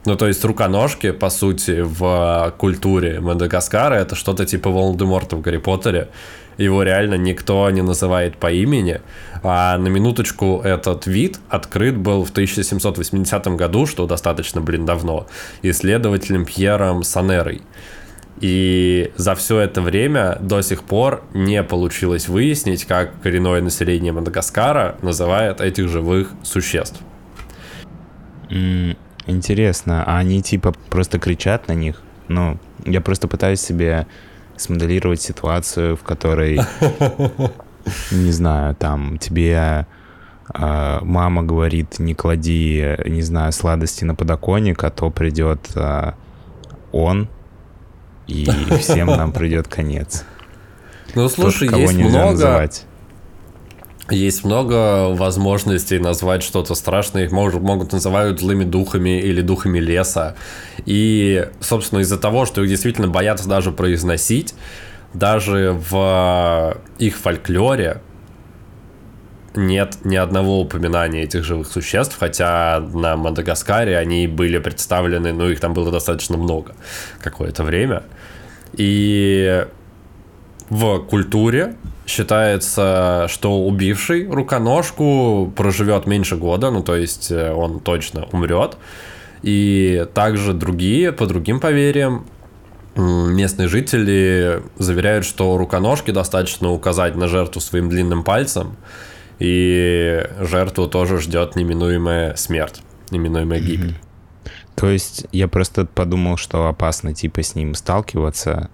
Ну, 0.05 0.15
то 0.15 0.27
есть 0.27 0.43
руконожки, 0.45 1.11
по 1.11 1.29
сути, 1.29 1.81
в 1.81 2.53
культуре 2.57 3.19
Мадагаскара 3.19 3.95
это 3.95 4.15
что-то 4.15 4.45
типа 4.45 4.69
Волан-де-Морта 4.69 5.35
в 5.35 5.41
Гарри 5.41 5.57
Поттере. 5.57 6.09
Его 6.59 6.83
реально 6.83 7.15
никто 7.15 7.69
не 7.69 7.81
называет 7.81 8.35
по 8.35 8.51
имени. 8.51 8.99
А 9.43 9.77
на 9.77 9.87
минуточку 9.87 10.59
этот 10.61 11.07
вид 11.07 11.39
открыт 11.47 11.95
был 11.95 12.25
в 12.25 12.31
1780 12.31 13.47
году, 13.55 13.85
что 13.85 14.05
достаточно, 14.05 14.59
блин, 14.59 14.85
давно, 14.85 15.27
исследователем 15.61 16.45
Пьером 16.45 17.03
Санерой. 17.03 17.61
И 18.41 19.11
за 19.15 19.35
все 19.35 19.59
это 19.59 19.81
время 19.81 20.37
до 20.41 20.61
сих 20.61 20.83
пор 20.83 21.23
не 21.33 21.63
получилось 21.63 22.27
выяснить, 22.27 22.83
как 22.83 23.21
коренное 23.21 23.61
население 23.61 24.11
Мадагаскара 24.11 24.97
называет 25.01 25.61
этих 25.61 25.87
живых 25.87 26.31
существ. 26.43 26.99
Интересно, 29.25 30.03
а 30.05 30.17
они 30.17 30.41
типа 30.41 30.73
просто 30.89 31.19
кричат 31.19 31.69
на 31.69 31.73
них? 31.73 32.01
Ну, 32.27 32.57
я 32.85 32.99
просто 32.99 33.29
пытаюсь 33.29 33.61
себе 33.61 34.07
смоделировать 34.59 35.21
ситуацию, 35.21 35.95
в 35.95 36.03
которой, 36.03 36.59
не 38.11 38.31
знаю, 38.31 38.75
там 38.75 39.17
тебе 39.17 39.87
э, 40.53 40.99
мама 41.01 41.43
говорит, 41.43 41.99
не 41.99 42.13
клади, 42.13 42.97
не 43.05 43.21
знаю, 43.21 43.51
сладости 43.51 44.03
на 44.03 44.15
подоконник, 44.15 44.83
а 44.83 44.89
то 44.89 45.09
придет 45.09 45.69
э, 45.75 46.13
он, 46.91 47.29
и 48.27 48.47
всем 48.79 49.07
нам 49.07 49.31
придет 49.31 49.67
конец. 49.67 50.25
Ну, 51.15 51.27
слушай, 51.29 51.67
Тот, 51.69 51.79
есть 51.79 51.93
много... 51.97 52.31
Называть. 52.31 52.85
Есть 54.11 54.43
много 54.43 55.09
возможностей 55.13 55.99
назвать 55.99 56.43
что-то 56.43 56.75
страшное. 56.75 57.25
Их 57.25 57.31
могут, 57.31 57.61
могут 57.61 57.91
называют 57.91 58.39
злыми 58.39 58.63
духами 58.63 59.19
или 59.21 59.41
духами 59.41 59.79
леса. 59.79 60.35
И, 60.85 61.47
собственно, 61.59 61.99
из-за 61.99 62.17
того, 62.17 62.45
что 62.45 62.63
их 62.63 62.69
действительно 62.69 63.07
боятся 63.07 63.47
даже 63.47 63.71
произносить, 63.71 64.55
даже 65.13 65.79
в 65.89 66.77
их 66.97 67.17
фольклоре 67.17 68.01
нет 69.55 69.97
ни 70.03 70.15
одного 70.15 70.61
упоминания 70.61 71.23
этих 71.23 71.43
живых 71.43 71.67
существ, 71.67 72.15
хотя 72.19 72.79
на 72.93 73.15
Мадагаскаре 73.17 73.97
они 73.97 74.27
были 74.27 74.59
представлены, 74.59 75.33
ну, 75.33 75.49
их 75.49 75.59
там 75.59 75.73
было 75.73 75.91
достаточно 75.91 76.37
много 76.37 76.75
какое-то 77.21 77.63
время. 77.63 78.03
И 78.73 79.65
в 80.69 80.99
культуре 80.99 81.75
считается, 82.05 83.27
что 83.29 83.59
убивший 83.65 84.27
руконожку 84.27 85.51
проживет 85.55 86.07
меньше 86.07 86.35
года, 86.37 86.71
ну 86.71 86.81
то 86.81 86.95
есть 86.95 87.31
э, 87.31 87.51
он 87.53 87.79
точно 87.79 88.25
умрет. 88.31 88.77
И 89.41 90.05
также 90.13 90.53
другие, 90.53 91.11
по 91.11 91.25
другим 91.25 91.59
поверьям, 91.59 92.25
местные 92.95 93.67
жители 93.67 94.61
заверяют, 94.77 95.25
что 95.25 95.57
руконожке 95.57 96.11
достаточно 96.11 96.71
указать 96.71 97.15
на 97.15 97.27
жертву 97.27 97.61
своим 97.61 97.89
длинным 97.89 98.23
пальцем, 98.23 98.75
и 99.39 100.27
жертву 100.39 100.87
тоже 100.87 101.19
ждет 101.19 101.55
неминуемая 101.55 102.35
смерть, 102.35 102.81
неминуемая 103.11 103.59
гибель. 103.59 103.95
То 104.75 104.89
есть 104.89 105.25
я 105.31 105.47
просто 105.47 105.85
подумал, 105.85 106.37
что 106.37 106.67
опасно 106.67 107.13
типа 107.13 107.43
с 107.43 107.55
ним 107.55 107.75
сталкиваться, 107.75 108.69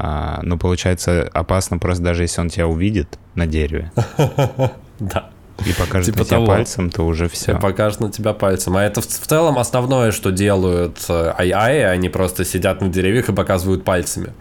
а, 0.00 0.38
ну, 0.44 0.56
получается, 0.56 1.28
опасно 1.34 1.78
просто 1.78 2.04
даже 2.04 2.22
если 2.22 2.40
он 2.40 2.50
тебя 2.50 2.68
увидит 2.68 3.18
на 3.34 3.46
дереве. 3.46 3.92
Да. 5.00 5.30
И 5.64 5.72
покажет 5.74 6.06
типа 6.06 6.18
на 6.18 6.24
тебя 6.24 6.36
того. 6.38 6.46
пальцем, 6.46 6.90
то 6.90 7.06
уже 7.06 7.28
все. 7.28 7.52
И 7.52 7.60
покажет 7.60 8.00
на 8.00 8.10
тебя 8.10 8.32
пальцем. 8.32 8.76
А 8.76 8.82
это 8.82 9.00
в, 9.00 9.06
в 9.06 9.26
целом 9.26 9.58
основное, 9.58 10.10
что 10.10 10.32
делают 10.32 10.98
ай-ай, 11.08 11.76
э, 11.78 11.88
они 11.88 12.08
просто 12.08 12.44
сидят 12.44 12.80
на 12.80 12.88
деревьях 12.88 13.28
и 13.28 13.32
показывают 13.32 13.84
пальцами. 13.84 14.32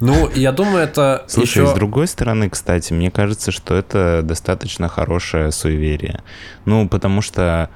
Ну, 0.00 0.28
я 0.34 0.50
думаю, 0.50 0.78
это 0.78 1.24
Слушай, 1.28 1.62
еще... 1.62 1.66
с 1.68 1.72
другой 1.74 2.08
стороны, 2.08 2.50
кстати, 2.50 2.92
мне 2.92 3.12
кажется, 3.12 3.52
что 3.52 3.76
это 3.76 4.22
достаточно 4.24 4.88
хорошее 4.88 5.52
суеверие. 5.52 6.24
Ну, 6.64 6.88
потому 6.88 7.22
что 7.22 7.70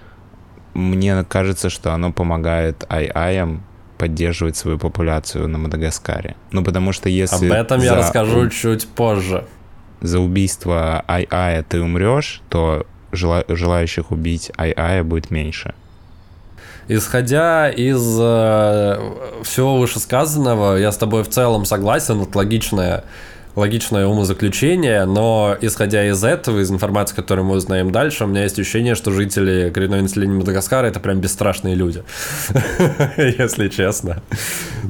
мне 0.75 1.23
кажется, 1.23 1.71
что 1.71 1.93
оно 1.93 2.13
помогает 2.13 2.85
ай-аям 2.89 3.65
поддерживать 3.97 4.57
свою 4.57 4.79
популяцию 4.79 5.49
на 5.49 5.59
Мадагаскаре. 5.59 6.37
Ну, 6.53 6.65
потому 6.65 6.93
что 6.93 7.09
если... 7.09 7.47
Об 7.47 7.53
этом 7.53 7.81
за... 7.81 7.87
я 7.87 7.95
расскажу 7.97 8.49
чуть 8.51 8.87
позже. 8.89 9.45
За 10.01 10.21
убийство 10.21 11.05
Ай-Ая 11.09 11.63
ты 11.63 11.81
умрешь, 11.81 12.43
то 12.49 12.87
жела... 13.13 13.45
желающих 13.49 14.11
убить 14.11 14.53
Ай-Ая 14.59 15.03
будет 15.03 15.31
меньше. 15.31 15.75
Исходя 16.89 17.69
из 17.69 18.17
э, 18.21 19.43
всего 19.43 19.79
вышесказанного, 19.79 20.77
я 20.77 20.93
с 20.93 20.97
тобой 20.97 21.25
в 21.25 21.29
целом 21.29 21.65
согласен, 21.65 22.23
это 22.23 22.39
логичное 22.39 23.05
логичное 23.57 24.07
умозаключение, 24.07 25.07
но 25.07 25.57
исходя 25.61 26.07
из 26.07 26.23
этого, 26.23 26.61
из 26.61 26.71
информации, 26.71 27.17
которую 27.17 27.47
мы 27.47 27.57
узнаем 27.57 27.91
дальше, 27.91 28.25
у 28.25 28.27
меня 28.27 28.43
есть 28.43 28.59
ощущение, 28.59 28.95
что 28.95 29.11
жители 29.11 29.71
коренной 29.71 30.03
населения 30.03 30.35
Мадагаскара 30.35 30.87
это 30.87 31.01
прям 31.01 31.21
бесстрашные 31.21 31.75
люди, 31.75 32.05
если 33.17 33.69
честно. 33.69 34.23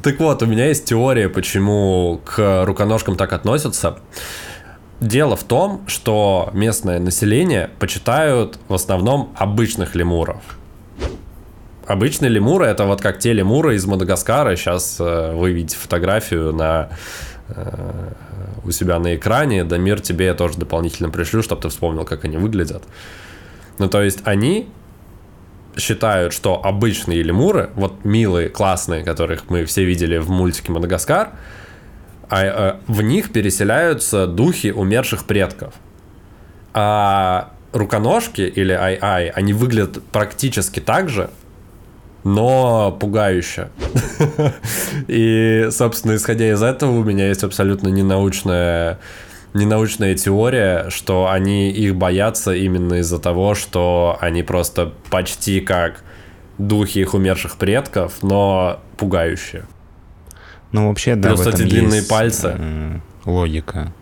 Так 0.03 0.19
вот, 0.19 0.43
у 0.43 0.47
меня 0.47 0.67
есть 0.67 0.85
теория, 0.85 1.29
почему 1.29 2.21
к 2.25 2.65
руконожкам 2.65 3.17
так 3.17 3.33
относятся. 3.33 3.99
Дело 5.01 5.37
в 5.37 5.45
том, 5.45 5.85
что 5.87 6.51
местное 6.53 6.99
население 6.99 7.71
почитают 7.79 8.59
в 8.67 8.75
основном 8.75 9.33
обычных 9.37 9.95
лемуров. 9.95 10.43
Обычные 11.87 12.31
лемуры 12.31 12.67
это 12.67 12.85
вот 12.85 13.01
как 13.01 13.21
те 13.21 13.33
лемуры 13.33 13.77
из 13.77 13.87
Мадагаскара. 13.87 14.57
Сейчас 14.57 14.97
э, 14.99 15.33
вы 15.35 15.53
видите 15.53 15.77
фотографию 15.77 16.53
на 16.53 16.89
э, 17.49 18.13
у 18.67 18.73
себя 18.73 18.99
на 18.99 19.15
экране, 19.15 19.65
Дамир 19.65 20.01
тебе 20.01 20.27
я 20.27 20.35
тоже 20.35 20.59
дополнительно 20.59 21.11
пришлю, 21.11 21.43
чтобы 21.43 21.63
ты 21.63 21.69
вспомнил, 21.69 22.05
как 22.05 22.25
они 22.25 22.37
выглядят. 22.37 22.83
Ну, 23.79 23.89
то 23.89 24.03
есть 24.03 24.21
они 24.25 24.69
считают, 25.77 26.33
что 26.33 26.65
обычные 26.65 27.23
лемуры, 27.23 27.71
вот 27.75 28.05
милые, 28.05 28.49
классные, 28.49 29.05
которых 29.05 29.51
мы 29.51 29.65
все 29.65 29.85
видели 29.85 30.17
в 30.19 30.31
мультике 30.31 30.73
«Мадагаскар», 30.73 31.31
а, 32.29 32.41
а, 32.41 32.81
в 32.87 33.03
них 33.03 33.33
переселяются 33.33 34.27
духи 34.27 34.73
умерших 34.73 35.25
предков. 35.27 35.75
А 36.73 37.53
руконожки 37.73 38.41
или 38.41 38.73
ай-ай, 38.73 39.29
они 39.29 39.53
выглядят 39.53 40.03
практически 40.05 40.81
так 40.81 41.09
же, 41.09 41.31
но 42.27 42.91
пугающе. 42.91 43.69
И, 45.07 45.69
собственно, 45.71 46.17
исходя 46.17 46.51
из 46.51 46.61
этого, 46.61 46.91
у 46.91 47.05
меня 47.05 47.29
есть 47.29 47.45
абсолютно 47.45 47.87
ненаучная 47.87 48.99
ненаучная 49.55 50.17
теория, 50.17 50.91
что 50.91 51.31
они 51.31 51.71
их 51.71 51.95
боятся 51.95 52.53
именно 52.53 52.95
из-за 52.95 53.21
того, 53.21 53.55
что 53.55 54.19
они 54.21 54.43
просто 54.43 54.93
почти 55.09 55.61
как 55.61 56.03
духи 56.59 56.99
их 56.99 57.15
умерших 57.15 57.57
предков, 57.57 58.15
но 58.23 58.81
пугающие. 58.97 59.65
Ну, 60.73 60.89
вообще, 60.89 61.15
да, 61.15 61.29
Плюс, 61.29 61.47
эти 61.47 61.63
длинные 61.63 61.99
есть 61.99 62.09
пальцы. 62.11 63.01
Логика 63.25 63.93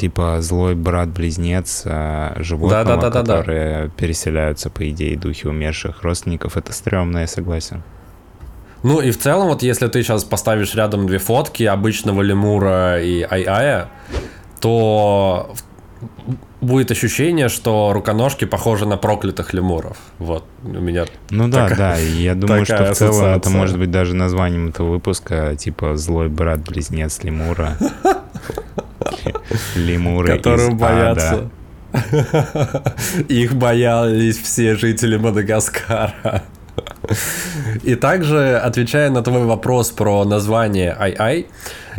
типа 0.00 0.38
злой 0.40 0.74
брат-близнец 0.74 1.82
а, 1.84 2.34
животного, 2.38 2.84
да, 2.84 2.96
да, 2.96 3.10
да, 3.10 3.20
которые 3.20 3.84
да. 3.84 3.90
переселяются, 3.96 4.70
по 4.70 4.88
идее, 4.88 5.18
духи 5.18 5.46
умерших 5.46 6.02
родственников. 6.02 6.56
Это 6.56 6.72
стрёмно, 6.72 7.18
я 7.18 7.26
согласен. 7.26 7.82
Ну 8.82 9.02
и 9.02 9.10
в 9.10 9.18
целом, 9.18 9.48
вот 9.48 9.62
если 9.62 9.88
ты 9.88 10.02
сейчас 10.02 10.24
поставишь 10.24 10.74
рядом 10.74 11.06
две 11.06 11.18
фотки 11.18 11.64
обычного 11.64 12.22
лемура 12.22 12.98
и 13.02 13.26
ай-ая, 13.30 13.90
то 14.60 15.52
будет 16.62 16.90
ощущение, 16.90 17.50
что 17.50 17.92
руконожки 17.92 18.46
похожи 18.46 18.86
на 18.86 18.96
проклятых 18.96 19.52
лемуров. 19.52 19.98
Вот 20.18 20.44
у 20.64 20.68
меня. 20.68 21.04
Ну 21.28 21.48
да, 21.48 21.68
такая, 21.68 21.96
да. 21.96 21.98
Я 21.98 22.34
думаю, 22.34 22.64
что 22.64 22.76
в 22.76 22.96
целом 22.96 23.12
ассоциация. 23.12 23.36
это 23.36 23.50
может 23.50 23.78
быть 23.78 23.90
даже 23.90 24.14
названием 24.14 24.68
этого 24.68 24.92
выпуска, 24.92 25.56
типа 25.56 25.98
злой 25.98 26.30
брат-близнец 26.30 27.22
лемура. 27.22 27.76
Лемуры 29.74 30.36
Которым 30.36 30.76
боятся. 30.76 31.50
Их 33.28 33.54
боялись 33.54 34.38
все 34.38 34.76
жители 34.76 35.16
Мадагаскара. 35.16 36.44
И 37.82 37.94
также, 37.94 38.56
отвечая 38.56 39.10
на 39.10 39.22
твой 39.22 39.44
вопрос 39.44 39.90
про 39.90 40.24
название 40.24 40.96
Ай-Ай, 40.98 41.46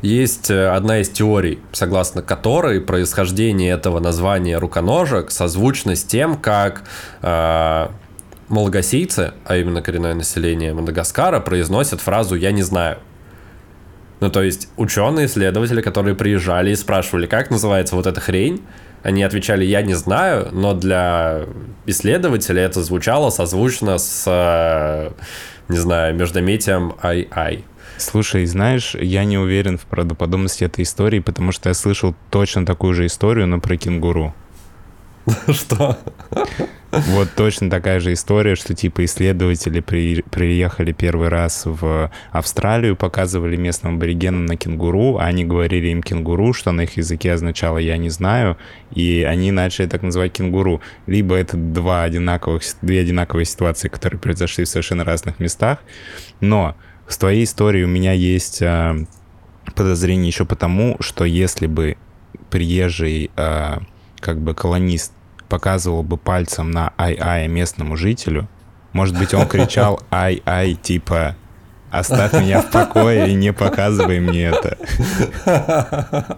есть 0.02 0.50
э, 0.50 0.70
одна 0.70 1.00
из 1.00 1.10
теорий, 1.10 1.60
согласно 1.72 2.22
которой 2.22 2.82
происхождение 2.82 3.74
этого 3.74 4.00
названия 4.00 4.58
руконожек 4.58 5.30
созвучно 5.32 5.96
с 5.96 6.04
тем, 6.04 6.38
как 6.38 6.84
э, 7.22 7.88
малагасийцы, 8.48 9.34
а 9.46 9.58
именно 9.58 9.82
коренное 9.82 10.14
население 10.14 10.74
Мадагаскара, 10.74 11.40
произносят 11.40 12.02
фразу 12.02 12.36
«я 12.36 12.52
не 12.52 12.64
знаю». 12.64 12.98
Ну, 14.22 14.30
то 14.30 14.44
есть 14.44 14.70
ученые, 14.78 15.26
исследователи, 15.26 15.82
которые 15.82 16.16
приезжали 16.16 16.70
и 16.70 16.76
спрашивали, 16.76 17.26
как 17.26 17.50
называется 17.50 17.96
вот 17.96 18.06
эта 18.06 18.22
хрень, 18.22 18.62
они 19.02 19.24
отвечали, 19.24 19.66
я 19.66 19.82
не 19.82 19.96
знаю, 19.96 20.50
но 20.52 20.76
для 20.76 21.46
исследователя 21.88 22.62
это 22.62 22.84
звучало 22.84 23.32
созвучно 23.32 23.98
с, 23.98 24.26
э, 24.28 25.12
не 25.70 25.78
знаю, 25.78 26.14
междометием 26.16 26.94
«ай-ай». 27.02 27.66
Слушай, 27.98 28.46
знаешь, 28.46 28.96
я 28.96 29.24
не 29.26 29.40
уверен 29.40 29.80
в 29.80 29.86
правдоподобности 29.86 30.66
этой 30.66 30.84
истории, 30.84 31.20
потому 31.20 31.52
что 31.52 31.70
я 31.70 31.74
слышал 31.74 32.14
точно 32.30 32.64
такую 32.64 32.94
же 32.94 33.08
историю, 33.08 33.48
но 33.48 33.60
про 33.60 33.76
кенгуру. 33.76 34.36
Что? 35.52 35.98
Вот 36.92 37.30
точно 37.36 37.70
такая 37.70 38.02
же 38.02 38.12
история, 38.12 38.56
что 38.56 38.74
типа 38.74 39.06
исследователи 39.06 39.80
при, 39.80 40.24
приехали 40.24 40.92
первый 40.92 41.30
раз 41.30 41.64
в 41.66 42.12
Австралию, 42.32 42.98
показывали 42.98 43.56
местным 43.56 43.96
аборигенам 43.96 44.46
на 44.46 44.58
кенгуру, 44.58 45.18
а 45.18 45.24
они 45.24 45.46
говорили 45.46 45.88
им 45.88 46.04
кенгуру, 46.04 46.52
что 46.52 46.74
на 46.74 46.82
их 46.82 46.98
языке 46.98 47.32
означало 47.32 47.78
«я 47.78 47.96
не 47.98 48.10
знаю», 48.10 48.58
и 48.94 49.26
они 49.28 49.52
начали 49.52 49.88
так 49.88 50.02
называть 50.02 50.34
кенгуру. 50.34 50.82
Либо 51.08 51.36
это 51.36 51.56
два 51.56 52.04
одинаковых, 52.04 52.64
две 52.82 53.00
одинаковые 53.00 53.46
ситуации, 53.46 53.88
которые 53.88 54.20
произошли 54.20 54.66
в 54.66 54.68
совершенно 54.68 55.06
разных 55.06 55.40
местах, 55.40 55.80
но 56.42 56.76
с 57.08 57.18
твоей 57.18 57.46
историей 57.46 57.86
у 57.86 57.90
меня 57.90 58.12
есть 58.12 58.62
э, 58.62 59.06
подозрение 59.76 60.28
еще 60.28 60.46
потому, 60.46 60.98
что 61.00 61.24
если 61.24 61.68
бы 61.68 61.98
приезжий 62.50 63.32
э, 63.36 63.78
как 64.22 64.40
бы 64.40 64.54
колонист 64.54 65.12
показывал 65.50 66.04
бы 66.04 66.16
пальцем 66.16 66.72
на 66.72 66.94
ай-ай 66.98 67.48
местному 67.50 67.98
жителю, 67.98 68.48
может 68.94 69.18
быть, 69.18 69.34
он 69.34 69.48
кричал 69.48 70.00
ай-ай, 70.12 70.76
типа 70.76 71.36
«Оставь 71.90 72.34
меня 72.34 72.62
в 72.62 72.72
покое 72.72 73.30
и 73.30 73.34
не 73.34 73.52
показывай 73.52 74.22
мне 74.22 74.46
это». 74.46 74.78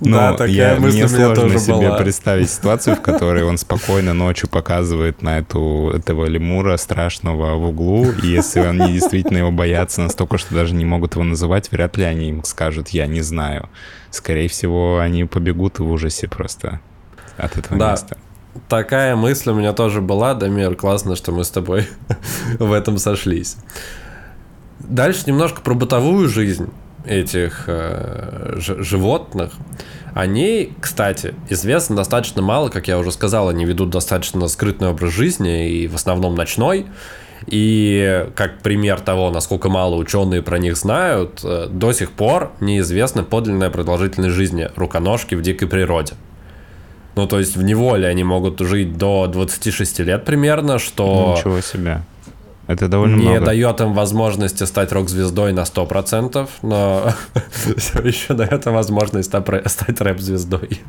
Но 0.00 0.16
да, 0.16 0.32
такая 0.32 0.74
я, 0.74 0.80
мысль 0.80 0.98
мне 0.98 1.08
сложно 1.08 1.58
себе 1.58 1.88
была. 1.88 1.96
представить 1.96 2.50
ситуацию, 2.50 2.96
в 2.96 3.00
которой 3.00 3.44
он 3.44 3.56
спокойно 3.58 4.12
ночью 4.12 4.48
показывает 4.48 5.22
на 5.22 5.38
эту, 5.38 5.92
этого 5.94 6.26
лемура 6.26 6.76
страшного 6.76 7.54
в 7.54 7.68
углу, 7.68 8.10
и 8.10 8.26
если 8.26 8.60
они 8.60 8.92
действительно 8.92 9.38
его 9.38 9.50
боятся 9.50 10.02
настолько, 10.02 10.38
что 10.38 10.54
даже 10.54 10.74
не 10.74 10.84
могут 10.84 11.14
его 11.14 11.24
называть, 11.24 11.72
вряд 11.72 11.96
ли 11.96 12.04
они 12.04 12.28
им 12.30 12.44
скажут 12.44 12.88
«я 12.90 13.06
не 13.06 13.22
знаю». 13.22 13.68
Скорее 14.10 14.48
всего, 14.48 14.98
они 14.98 15.24
побегут 15.24 15.78
в 15.78 15.90
ужасе 15.90 16.28
просто 16.28 16.80
от 17.36 17.56
этого 17.56 17.78
да. 17.78 17.90
места. 17.92 18.16
Такая 18.68 19.16
мысль 19.16 19.50
у 19.50 19.54
меня 19.54 19.72
тоже 19.72 20.00
была, 20.00 20.34
Дамир, 20.34 20.76
классно, 20.76 21.16
что 21.16 21.32
мы 21.32 21.44
с 21.44 21.50
тобой 21.50 21.86
в 22.58 22.72
этом 22.72 22.98
сошлись. 22.98 23.56
Дальше 24.78 25.24
немножко 25.26 25.60
про 25.60 25.74
бытовую 25.74 26.28
жизнь 26.28 26.70
этих 27.06 27.64
э, 27.66 28.54
животных. 28.58 29.52
О 30.14 30.26
ней, 30.26 30.72
кстати, 30.80 31.34
известно 31.48 31.96
достаточно 31.96 32.42
мало, 32.42 32.68
как 32.68 32.88
я 32.88 32.98
уже 32.98 33.12
сказал, 33.12 33.48
они 33.48 33.64
ведут 33.64 33.90
достаточно 33.90 34.48
скрытный 34.48 34.88
образ 34.88 35.12
жизни 35.12 35.70
и 35.70 35.88
в 35.88 35.94
основном 35.94 36.34
ночной. 36.34 36.86
И 37.46 38.26
как 38.34 38.60
пример 38.60 39.00
того, 39.00 39.30
насколько 39.30 39.68
мало 39.68 39.94
ученые 39.96 40.42
про 40.42 40.58
них 40.58 40.76
знают, 40.76 41.40
э, 41.44 41.68
до 41.70 41.92
сих 41.92 42.12
пор 42.12 42.52
неизвестна 42.60 43.24
подлинная 43.24 43.70
продолжительность 43.70 44.34
жизни 44.34 44.70
руконожки 44.74 45.34
в 45.34 45.42
дикой 45.42 45.68
природе. 45.68 46.14
Ну, 47.14 47.26
то 47.26 47.38
есть 47.38 47.56
в 47.56 47.62
неволе 47.62 48.08
они 48.08 48.24
могут 48.24 48.60
жить 48.60 48.98
до 48.98 49.26
26 49.26 50.00
лет 50.00 50.24
примерно, 50.24 50.78
что... 50.78 51.36
Ничего 51.38 51.60
себе. 51.60 52.02
Это 52.66 52.88
довольно 52.88 53.16
не 53.16 53.28
много. 53.28 53.46
дает 53.46 53.80
им 53.80 53.94
возможности 53.94 54.64
стать 54.64 54.90
рок-звездой 54.92 55.52
на 55.52 55.60
100%, 55.60 56.48
но 56.62 57.12
все 57.76 58.00
еще 58.00 58.34
дает 58.34 58.66
им 58.66 58.74
возможность 58.74 59.28
стать 59.28 60.00
рэп-звездой. 60.00 60.80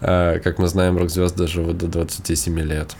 Э, 0.00 0.38
как 0.42 0.58
мы 0.58 0.68
знаем, 0.68 0.96
рок-звезды 0.96 1.46
живут 1.48 1.78
до 1.78 1.86
27 1.88 2.60
лет. 2.60 2.96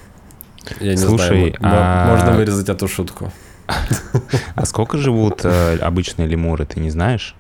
Я 0.81 0.91
не 0.91 0.97
Слушай, 0.97 1.57
знаю, 1.59 1.75
а... 1.75 2.15
можно 2.15 2.33
вырезать 2.33 2.69
эту 2.69 2.89
шутку. 2.89 3.33
А 4.57 4.67
сколько 4.67 4.99
живут 4.99 5.45
э, 5.45 5.77
обычные 5.79 6.27
лемуры, 6.29 6.67
ты 6.67 6.81
не 6.81 6.91
знаешь? 6.91 7.35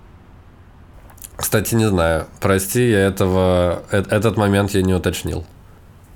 Кстати, 1.36 1.74
не 1.74 1.88
знаю. 1.88 2.26
Прости, 2.40 2.90
я 2.90 3.00
этого, 3.00 3.82
э, 3.90 4.04
этот 4.10 4.36
момент 4.36 4.70
я 4.70 4.82
не 4.82 4.94
уточнил. 4.94 5.44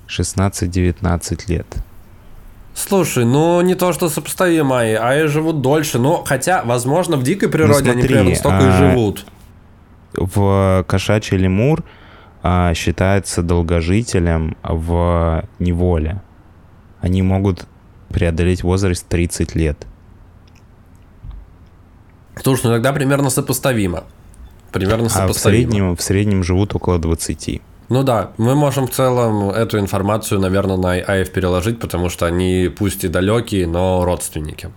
16-19 0.07 1.41
лет. 1.47 1.67
Слушай, 2.75 3.23
ну 3.23 3.61
не 3.61 3.73
то, 3.73 3.93
что 3.93 4.09
сопоставимо, 4.09 4.81
а 4.81 5.15
и 5.15 5.27
живут 5.27 5.61
дольше. 5.61 5.97
Но 5.97 6.23
хотя, 6.25 6.61
возможно, 6.63 7.15
в 7.15 7.23
дикой 7.23 7.47
природе 7.47 7.79
ну, 7.79 7.85
смотри, 7.85 7.99
они 7.99 8.07
примерно 8.07 8.35
столько 8.35 8.57
а, 8.59 8.67
и 8.67 8.71
живут. 8.77 9.25
В 10.13 10.85
кошачий 10.85 11.37
лемур 11.37 11.83
а, 12.43 12.73
считается 12.73 13.41
долгожителем 13.41 14.57
в 14.61 15.45
неволе. 15.59 16.21
Они 16.99 17.21
могут 17.21 17.65
преодолеть 18.09 18.61
возраст 18.61 19.07
30 19.07 19.55
лет. 19.55 19.87
Слушай, 22.43 22.65
ну 22.65 22.71
тогда 22.73 22.91
примерно 22.91 23.29
сопоставимо. 23.29 24.03
Примерно 24.73 25.07
сопоставимо. 25.07 25.29
А 25.29 25.33
в 25.33 25.37
среднем, 25.37 25.95
в 25.95 26.01
среднем 26.01 26.43
живут 26.43 26.75
около 26.75 26.99
20. 26.99 27.61
Ну 27.87 28.03
да, 28.03 28.31
мы 28.37 28.55
можем 28.55 28.87
в 28.87 28.91
целом 28.91 29.51
эту 29.51 29.77
информацию, 29.79 30.39
наверное, 30.39 30.77
на 30.77 30.93
АФ 30.93 31.29
переложить, 31.31 31.79
потому 31.79 32.09
что 32.09 32.25
они 32.25 32.69
пусть 32.75 33.03
и 33.03 33.07
далекие, 33.07 33.67
но 33.67 34.03
родственники. 34.05 34.71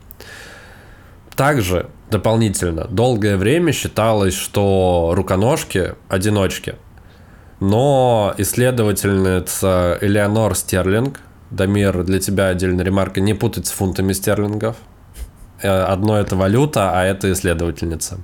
Также 1.34 1.88
дополнительно 2.10 2.86
долгое 2.86 3.36
время 3.36 3.72
считалось, 3.72 4.34
что 4.34 5.12
руконожки 5.14 5.94
одиночки. 6.08 6.74
Но 7.60 8.34
исследовательница 8.36 9.98
Элеонор 10.00 10.54
Стерлинг, 10.54 11.20
Дамир, 11.50 12.04
для 12.04 12.20
тебя 12.20 12.48
отдельная 12.48 12.84
ремарка, 12.84 13.20
не 13.20 13.34
путать 13.34 13.66
с 13.66 13.70
фунтами 13.70 14.12
стерлингов, 14.12 14.76
одно 15.66 16.18
это 16.18 16.36
валюта, 16.36 16.92
а 16.92 17.04
это 17.04 17.32
исследовательница. 17.32 18.18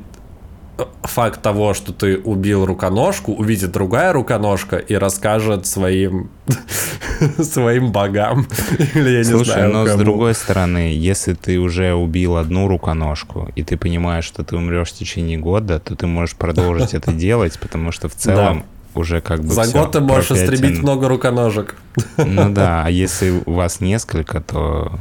факт 1.04 1.42
того, 1.42 1.74
что 1.74 1.94
ты 1.94 2.18
убил 2.18 2.66
руконожку, 2.66 3.34
увидит 3.34 3.72
другая 3.72 4.12
руконожка 4.14 4.78
и 4.78 4.96
расскажет 4.96 5.66
своим 5.66 6.30
своим 7.40 7.92
богам. 7.92 8.48
Или 8.94 9.18
я 9.18 9.24
Слушай, 9.24 9.40
не 9.40 9.46
знаю, 9.46 9.74
но 9.74 9.86
кому. 9.86 9.98
с 9.98 10.02
другой 10.02 10.34
стороны, 10.34 10.94
если 10.94 11.34
ты 11.34 11.60
уже 11.60 11.94
убил 11.94 12.38
одну 12.38 12.68
руконожку, 12.68 13.50
и 13.56 13.64
ты 13.64 13.78
понимаешь, 13.78 14.26
что 14.26 14.44
ты 14.44 14.56
умрешь 14.56 14.90
в 14.90 14.94
течение 14.94 15.38
года, 15.38 15.80
то 15.80 15.96
ты 15.96 16.08
можешь 16.08 16.36
продолжить 16.36 16.94
это 16.94 17.12
делать, 17.14 17.58
потому 17.60 17.92
что 17.92 18.10
в 18.10 18.16
целом 18.16 18.66
уже 18.96 19.22
как 19.22 19.42
бы 19.42 19.54
За 19.54 19.68
год 19.72 19.92
ты 19.92 20.02
можешь 20.02 20.32
истребить 20.32 20.82
много 20.82 21.08
руконожек. 21.08 21.76
Ну 22.18 22.50
да, 22.54 22.84
а 22.86 22.90
если 22.90 23.42
у 23.46 23.54
вас 23.54 23.82
несколько, 23.82 24.42
то 24.42 25.00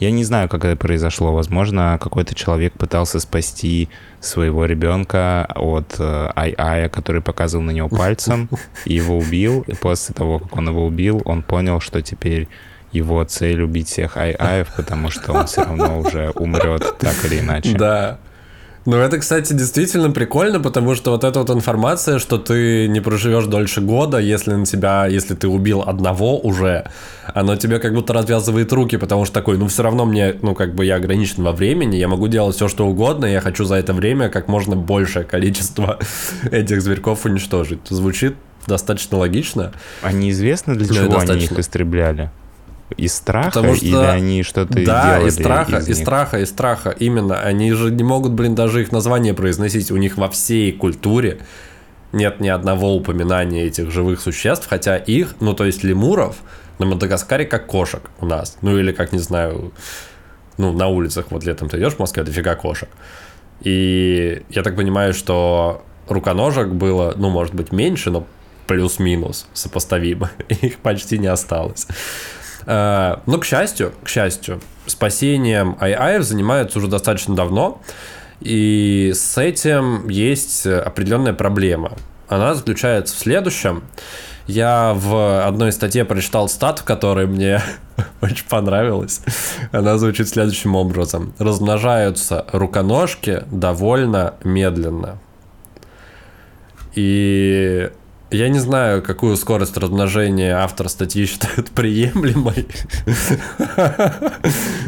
я 0.00 0.10
не 0.10 0.24
знаю, 0.24 0.48
как 0.48 0.64
это 0.64 0.76
произошло. 0.76 1.32
Возможно, 1.34 1.98
какой-то 2.00 2.34
человек 2.34 2.72
пытался 2.72 3.20
спасти 3.20 3.90
своего 4.20 4.64
ребенка 4.64 5.46
от 5.54 5.96
э, 5.98 6.30
Ай-Ая, 6.34 6.88
который 6.88 7.20
показывал 7.20 7.64
на 7.64 7.70
него 7.70 7.90
пальцем, 7.90 8.48
и 8.86 8.94
его 8.94 9.18
убил. 9.18 9.62
И 9.66 9.74
после 9.74 10.14
того, 10.14 10.38
как 10.38 10.56
он 10.56 10.68
его 10.68 10.86
убил, 10.86 11.20
он 11.26 11.42
понял, 11.42 11.80
что 11.80 12.00
теперь 12.00 12.48
его 12.92 13.22
цель 13.24 13.62
убить 13.62 13.88
всех 13.88 14.16
Ай-Аев, 14.16 14.74
потому 14.74 15.10
что 15.10 15.32
он 15.32 15.46
все 15.46 15.64
равно 15.64 16.00
уже 16.00 16.30
умрет 16.30 16.98
так 16.98 17.14
или 17.26 17.40
иначе. 17.40 17.76
Да. 17.76 18.18
Ну, 18.90 18.96
это, 18.96 19.18
кстати, 19.18 19.52
действительно 19.52 20.10
прикольно, 20.10 20.58
потому 20.58 20.96
что 20.96 21.12
вот 21.12 21.22
эта 21.22 21.38
вот 21.38 21.50
информация, 21.50 22.18
что 22.18 22.38
ты 22.38 22.88
не 22.88 22.98
проживешь 22.98 23.44
дольше 23.44 23.80
года, 23.80 24.18
если 24.18 24.54
на 24.54 24.66
тебя, 24.66 25.06
если 25.06 25.36
ты 25.36 25.46
убил 25.46 25.82
одного 25.82 26.36
уже, 26.36 26.90
оно 27.32 27.54
тебе 27.54 27.78
как 27.78 27.94
будто 27.94 28.12
развязывает 28.12 28.72
руки, 28.72 28.96
потому 28.96 29.26
что 29.26 29.34
такой, 29.34 29.58
ну, 29.58 29.68
все 29.68 29.84
равно 29.84 30.06
мне, 30.06 30.34
ну, 30.42 30.56
как 30.56 30.74
бы 30.74 30.84
я 30.84 30.96
ограничен 30.96 31.44
во 31.44 31.52
времени, 31.52 31.94
я 31.94 32.08
могу 32.08 32.26
делать 32.26 32.56
все, 32.56 32.66
что 32.66 32.84
угодно, 32.84 33.26
я 33.26 33.40
хочу 33.40 33.64
за 33.64 33.76
это 33.76 33.92
время 33.92 34.28
как 34.28 34.48
можно 34.48 34.74
большее 34.74 35.24
количество 35.24 36.00
этих 36.50 36.82
зверьков 36.82 37.24
уничтожить. 37.24 37.86
Звучит 37.88 38.34
достаточно 38.66 39.18
логично. 39.18 39.70
А 40.02 40.10
неизвестно, 40.10 40.74
для 40.74 40.88
чего 40.88 41.06
достаточно... 41.06 41.34
они 41.34 41.44
их 41.44 41.58
истребляли? 41.60 42.30
Из 42.96 43.14
страха 43.14 43.50
Потому 43.50 43.76
что, 43.76 43.84
или 43.84 43.96
они 43.96 44.42
что-то 44.42 44.84
да, 44.84 45.16
делали? 45.16 45.28
из 45.28 45.34
страха, 45.34 45.76
из, 45.78 45.88
из 45.88 45.98
страха, 45.98 46.38
из 46.38 46.48
страха, 46.48 46.90
именно. 46.90 47.40
Они 47.40 47.72
же 47.72 47.90
не 47.90 48.02
могут, 48.02 48.32
блин, 48.32 48.54
даже 48.54 48.82
их 48.82 48.92
название 48.92 49.34
произносить. 49.34 49.90
У 49.90 49.96
них 49.96 50.16
во 50.16 50.28
всей 50.28 50.72
культуре 50.72 51.38
нет 52.12 52.40
ни 52.40 52.48
одного 52.48 52.94
упоминания 52.94 53.64
этих 53.64 53.90
живых 53.90 54.20
существ, 54.20 54.66
хотя 54.68 54.96
их, 54.96 55.36
ну 55.40 55.54
то 55.54 55.64
есть 55.64 55.84
лемуров 55.84 56.36
на 56.78 56.86
Мадагаскаре 56.86 57.44
как 57.44 57.66
кошек 57.66 58.10
у 58.20 58.26
нас. 58.26 58.58
Ну 58.62 58.76
или 58.78 58.92
как, 58.92 59.12
не 59.12 59.18
знаю, 59.18 59.72
ну 60.56 60.72
на 60.72 60.88
улицах 60.88 61.26
вот 61.30 61.44
летом 61.44 61.68
ты 61.68 61.78
идешь 61.78 61.94
в 61.94 61.98
Москве, 61.98 62.24
дофига 62.24 62.54
кошек. 62.54 62.88
И 63.60 64.42
я 64.50 64.62
так 64.62 64.76
понимаю, 64.76 65.12
что 65.12 65.84
руконожек 66.08 66.68
было, 66.68 67.14
ну 67.16 67.30
может 67.30 67.54
быть 67.54 67.72
меньше, 67.72 68.10
но 68.10 68.26
плюс-минус 68.66 69.46
сопоставимо. 69.52 70.30
Их 70.48 70.78
почти 70.78 71.18
не 71.18 71.26
осталось. 71.26 71.86
Э, 72.66 73.16
но, 73.26 73.38
к 73.38 73.44
счастью, 73.44 73.92
к 74.02 74.08
счастью, 74.08 74.60
спасением 74.86 75.76
ай 75.80 76.20
занимаются 76.22 76.78
уже 76.78 76.88
достаточно 76.88 77.34
давно, 77.34 77.80
и 78.40 79.12
с 79.14 79.38
этим 79.38 80.08
есть 80.08 80.66
определенная 80.66 81.34
проблема. 81.34 81.92
Она 82.28 82.54
заключается 82.54 83.14
в 83.14 83.18
следующем. 83.18 83.82
Я 84.46 84.94
в 84.94 85.46
одной 85.46 85.72
статье 85.72 86.04
прочитал 86.04 86.48
стат, 86.48 86.80
который 86.80 87.26
мне 87.26 87.60
очень 88.22 88.46
понравилась. 88.48 89.20
Она 89.72 89.98
звучит 89.98 90.28
следующим 90.28 90.74
образом. 90.74 91.34
Размножаются 91.38 92.46
руконожки 92.52 93.44
довольно 93.50 94.34
медленно. 94.42 95.18
И 96.94 97.90
я 98.30 98.48
не 98.48 98.58
знаю, 98.58 99.02
какую 99.02 99.36
скорость 99.36 99.76
размножения 99.76 100.56
автор 100.56 100.88
статьи 100.88 101.26
считает 101.26 101.70
приемлемой. 101.70 102.66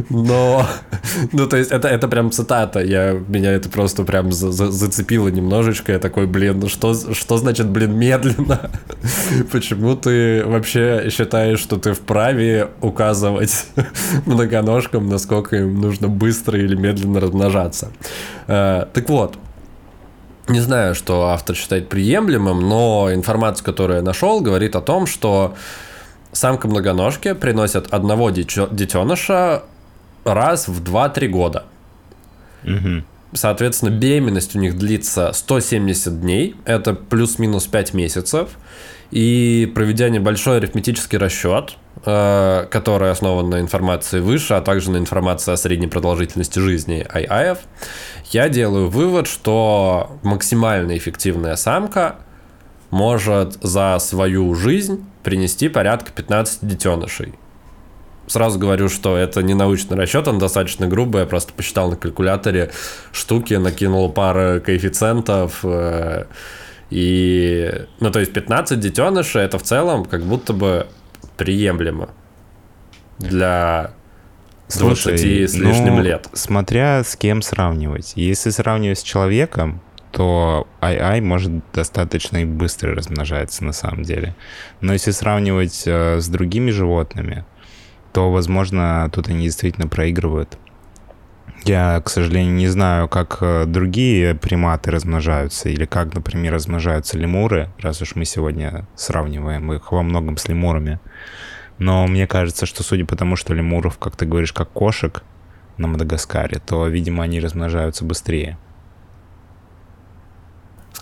Но, 0.09 0.67
ну, 1.33 1.47
то 1.49 1.57
есть, 1.57 1.71
это, 1.71 1.89
это 1.89 2.09
прям 2.09 2.31
цитата. 2.31 2.81
Я, 2.81 3.13
меня 3.13 3.53
это 3.53 3.69
просто 3.69 4.05
прям 4.05 4.33
за, 4.33 4.53
за, 4.53 4.71
зацепило 4.71 5.29
немножечко. 5.29 5.93
Я 5.93 5.99
такой, 5.99 6.27
блин, 6.27 6.61
ну 6.61 6.69
что, 6.69 6.95
что 7.15 7.37
значит, 7.37 7.69
блин, 7.69 7.97
медленно? 7.97 8.71
Почему 9.53 9.97
ты 9.97 10.45
вообще 10.45 11.09
считаешь, 11.11 11.59
что 11.59 11.79
ты 11.79 11.95
вправе 11.95 12.69
указывать 12.81 13.67
многоножкам, 14.27 15.09
насколько 15.09 15.57
им 15.57 15.81
нужно 15.81 16.09
быстро 16.09 16.59
или 16.59 16.75
медленно 16.75 17.21
размножаться? 17.21 17.93
Uh, 18.47 18.89
так 18.93 19.09
вот, 19.09 19.37
не 20.53 20.61
знаю, 20.61 20.95
что 20.95 21.29
автор 21.29 21.57
считает 21.57 21.89
приемлемым, 21.89 22.61
но 22.61 23.13
информация, 23.13 23.65
которую 23.65 23.97
я 23.99 24.03
нашел, 24.03 24.41
говорит 24.41 24.77
о 24.77 24.81
том, 24.81 25.07
что 25.07 25.55
самка 26.33 26.69
многоножки 26.69 27.35
приносят 27.35 27.93
одного 27.93 28.31
детеныша 28.31 29.65
раз 30.25 30.69
в 30.69 30.83
2-3 30.83 31.27
года. 31.29 31.65
Угу. 32.65 33.05
Соответственно, 33.35 33.91
беременность 33.91 34.55
у 34.55 34.59
них 34.59 34.79
длится 34.79 35.33
170 35.33 36.21
дней, 36.21 36.55
это 36.65 36.95
плюс-минус 36.95 37.67
5 37.67 37.95
месяцев. 37.95 38.51
И 39.13 39.71
проведя 39.75 40.09
небольшой 40.09 40.57
арифметический 40.57 41.19
расчет, 41.19 41.77
э, 42.07 42.67
который 42.71 43.11
основан 43.11 43.51
на 43.51 43.61
информации 43.61 44.21
выше, 44.21 44.55
а 44.55 44.63
также 44.63 44.91
на 44.91 44.97
информации 44.97 45.53
о 45.53 45.59
средней 45.59 45.87
продолжительности 45.87 46.59
жизни 46.59 47.07
АИАев, 47.07 47.59
я 48.31 48.49
делаю 48.49 48.89
вывод, 48.89 49.27
что 49.27 50.19
максимально 50.23 50.97
эффективная 50.97 51.57
самка 51.57 52.17
может 52.91 53.59
за 53.61 53.99
свою 54.01 54.55
жизнь 54.55 55.05
принести 55.23 55.69
порядка 55.69 56.11
15 56.11 56.67
детенышей. 56.67 57.35
Сразу 58.29 58.59
говорю, 58.59 58.89
что 58.89 59.15
это 59.19 59.43
не 59.43 59.53
научный 59.53 59.99
расчет, 59.99 60.27
он 60.27 60.39
достаточно 60.39 60.87
грубый. 60.87 61.23
Я 61.23 61.27
просто 61.27 61.53
посчитал 61.53 61.91
на 61.91 61.97
калькуляторе 61.97 62.71
штуки, 63.13 63.53
накинул 63.55 64.11
пару 64.11 64.63
коэффициентов. 64.63 65.63
И, 66.93 67.87
ну, 68.01 68.11
то 68.11 68.21
есть 68.21 68.35
15 68.35 68.79
детенышей 68.79 69.41
это 69.41 69.59
в 69.59 69.63
целом 69.63 70.05
как 70.05 70.25
будто 70.25 70.53
бы 70.53 70.89
приемлемо 71.39 72.11
для 73.19 73.93
Слушай, 74.69 75.17
20 75.17 75.51
с 75.51 75.55
лишним 75.55 75.97
ну, 75.97 76.03
лет. 76.03 76.29
Смотря 76.35 77.03
с 77.03 77.17
кем 77.17 77.41
сравнивать. 77.41 78.13
Если 78.15 78.51
сравнивать 78.51 78.99
с 78.99 79.03
человеком, 79.03 79.81
то 80.11 80.69
AI 80.83 81.23
может 81.23 81.53
достаточно 81.73 82.43
и 82.43 82.45
быстро 82.45 82.95
размножаться 82.95 83.65
на 83.65 83.73
самом 83.73 84.03
деле. 84.03 84.37
Но 84.83 84.93
если 84.93 85.13
сравнивать 85.13 85.85
э, 85.87 86.21
с 86.21 86.29
другими 86.29 86.71
животными, 86.71 87.47
то, 88.13 88.31
возможно, 88.31 89.11
тут 89.11 89.29
они 89.29 89.45
действительно 89.45 89.89
проигрывают. 89.89 90.59
Я, 91.65 92.01
к 92.01 92.11
сожалению, 92.11 92.55
не 92.55 92.67
знаю, 92.67 93.09
как 93.09 93.39
э, 93.41 93.67
другие 93.67 94.35
приматы 94.35 94.91
размножаются, 94.91 95.69
или 95.69 95.85
как, 95.85 96.13
например, 96.13 96.55
размножаются 96.55 97.17
лемуры, 97.17 97.69
раз 97.79 98.03
уж 98.03 98.17
мы 98.17 98.25
сегодня 98.25 98.87
сравниваем 98.97 99.73
их 99.73 99.93
во 99.93 100.03
многом 100.03 100.39
с 100.39 100.49
лемурами. 100.49 100.99
Но 101.79 102.07
мне 102.09 102.27
кажется, 102.27 102.67
что 102.67 102.83
судя 102.83 103.07
по 103.07 103.15
тому, 103.15 103.37
что 103.37 103.55
лемуров, 103.55 103.99
как 103.99 104.17
ты 104.17 104.27
говоришь, 104.27 104.53
как 104.53 104.71
кошек 104.71 105.23
на 105.77 105.87
Мадагаскаре, 105.87 106.59
то, 106.59 106.87
видимо, 106.89 107.23
они 107.23 107.39
размножаются 107.39 108.05
быстрее. 108.05 108.59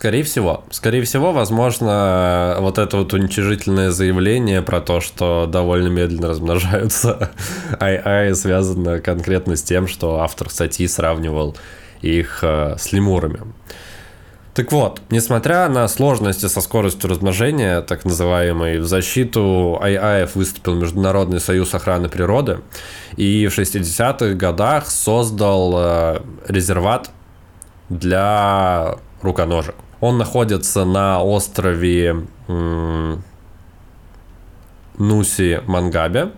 Скорее 0.01 0.23
всего. 0.23 0.63
Скорее 0.71 1.03
всего, 1.03 1.31
возможно, 1.31 2.57
вот 2.59 2.79
это 2.79 2.97
вот 2.97 3.13
уничижительное 3.13 3.91
заявление 3.91 4.63
про 4.63 4.81
то, 4.81 4.99
что 4.99 5.45
довольно 5.45 5.89
медленно 5.89 6.29
размножаются 6.29 7.29
ай-ай, 7.79 8.33
связано 8.33 8.99
конкретно 8.99 9.55
с 9.55 9.61
тем, 9.61 9.87
что 9.87 10.21
автор 10.21 10.49
статьи 10.49 10.87
сравнивал 10.87 11.55
их 12.01 12.39
э, 12.41 12.77
с 12.79 12.91
лемурами. 12.91 13.41
Так 14.55 14.71
вот, 14.71 15.03
несмотря 15.11 15.69
на 15.69 15.87
сложности 15.87 16.47
со 16.47 16.61
скоростью 16.61 17.07
размножения, 17.07 17.81
так 17.81 18.03
называемой, 18.03 18.79
в 18.79 18.87
защиту 18.87 19.77
АИАФ 19.83 20.33
выступил 20.33 20.73
Международный 20.73 21.39
союз 21.39 21.75
охраны 21.75 22.09
природы 22.09 22.61
и 23.17 23.45
в 23.45 23.55
60-х 23.55 24.33
годах 24.33 24.87
создал 24.87 25.73
э, 25.75 26.21
резерват 26.47 27.11
для 27.89 28.95
руконожек. 29.21 29.75
Он 30.01 30.17
находится 30.17 30.83
на 30.83 31.23
острове 31.23 32.25
Нуси 34.97 35.61
Мангабе. 35.65 36.31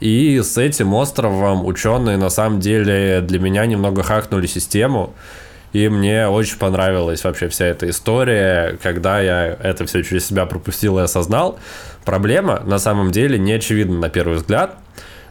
И 0.00 0.40
с 0.40 0.58
этим 0.58 0.94
островом 0.94 1.64
ученые 1.64 2.16
на 2.16 2.30
самом 2.30 2.58
деле 2.58 3.20
для 3.20 3.38
меня 3.38 3.66
немного 3.66 4.02
хакнули 4.02 4.48
систему 4.48 5.14
И 5.72 5.88
мне 5.88 6.26
очень 6.26 6.58
понравилась 6.58 7.22
вообще 7.22 7.48
вся 7.48 7.66
эта 7.66 7.88
история, 7.88 8.78
когда 8.82 9.20
я 9.20 9.56
это 9.62 9.86
все 9.86 10.02
через 10.02 10.26
себя 10.26 10.44
пропустил 10.46 10.98
и 10.98 11.02
осознал. 11.02 11.58
Проблема 12.04 12.60
на 12.64 12.78
самом 12.78 13.12
деле 13.12 13.38
не 13.38 13.52
очевидна 13.52 13.98
на 13.98 14.08
первый 14.10 14.38
взгляд, 14.38 14.76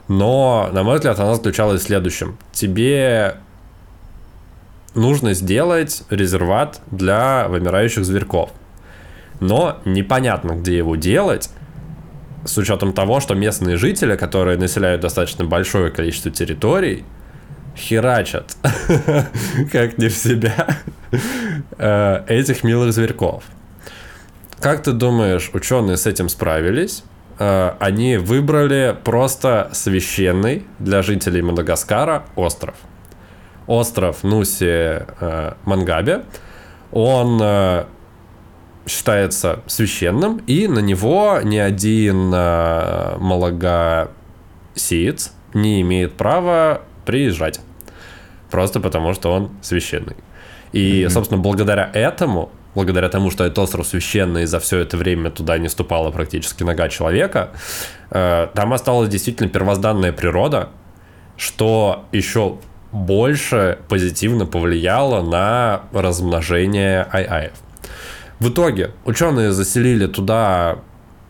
но, 0.07 0.69
на 0.71 0.83
мой 0.83 0.95
взгляд, 0.95 1.19
она 1.19 1.35
заключалась 1.35 1.81
в 1.81 1.85
следующем. 1.85 2.37
Тебе 2.53 3.35
нужно 4.95 5.33
сделать 5.33 6.03
резерват 6.09 6.81
для 6.91 7.47
вымирающих 7.47 8.05
зверьков. 8.05 8.51
Но 9.39 9.79
непонятно, 9.85 10.53
где 10.53 10.77
его 10.77 10.95
делать, 10.95 11.49
с 12.45 12.57
учетом 12.57 12.93
того, 12.93 13.19
что 13.19 13.35
местные 13.35 13.77
жители, 13.77 14.15
которые 14.15 14.57
населяют 14.57 15.01
достаточно 15.01 15.45
большое 15.45 15.91
количество 15.91 16.31
территорий, 16.31 17.05
херачат, 17.75 18.55
как 19.71 19.97
не 19.97 20.07
в 20.09 20.15
себя, 20.15 20.77
э, 21.77 22.23
этих 22.27 22.63
милых 22.63 22.93
зверьков. 22.93 23.43
Как 24.59 24.83
ты 24.83 24.91
думаешь, 24.91 25.49
ученые 25.53 25.97
с 25.97 26.05
этим 26.05 26.29
справились? 26.29 27.03
Э, 27.39 27.73
они 27.79 28.17
выбрали 28.17 28.95
просто 29.03 29.69
священный 29.73 30.65
для 30.79 31.01
жителей 31.01 31.41
Мадагаскара 31.41 32.25
остров. 32.35 32.75
Остров 33.71 34.23
Нуси 34.23 34.65
э, 34.65 35.53
Мангабе. 35.65 36.23
Он 36.91 37.41
считается 38.87 39.59
священным, 39.67 40.41
и 40.47 40.67
на 40.67 40.79
него 40.79 41.39
ни 41.43 41.57
один 41.57 42.31
э, 42.33 43.17
малогасеец 43.17 44.11
не 45.53 45.81
имеет 45.81 46.13
права 46.13 46.81
приезжать. 47.05 47.59
Просто 48.49 48.79
потому, 48.79 49.13
что 49.13 49.31
он 49.31 49.51
священный. 49.61 50.15
И, 50.73 51.03
mm-hmm. 51.03 51.09
собственно, 51.09 51.41
благодаря 51.41 51.89
этому, 51.93 52.51
благодаря 52.75 53.09
тому, 53.09 53.31
что 53.31 53.43
этот 53.45 53.59
остров 53.59 53.87
священный, 53.87 54.43
и 54.43 54.45
за 54.45 54.59
все 54.59 54.79
это 54.79 54.97
время 54.97 55.29
туда 55.31 55.57
не 55.57 55.69
ступала 55.69 56.11
практически 56.11 56.63
нога 56.63 56.89
человека, 56.89 57.51
э, 58.09 58.47
там 58.53 58.73
осталась 58.73 59.09
действительно 59.09 59.49
первозданная 59.49 60.11
природа, 60.11 60.69
что 61.37 62.05
еще 62.11 62.57
больше 62.91 63.79
позитивно 63.87 64.45
повлияло 64.45 65.21
на 65.21 65.83
размножение 65.93 67.07
ай-аев. 67.11 67.53
В 68.39 68.49
итоге 68.49 68.91
ученые 69.05 69.51
заселили 69.51 70.07
туда 70.07 70.79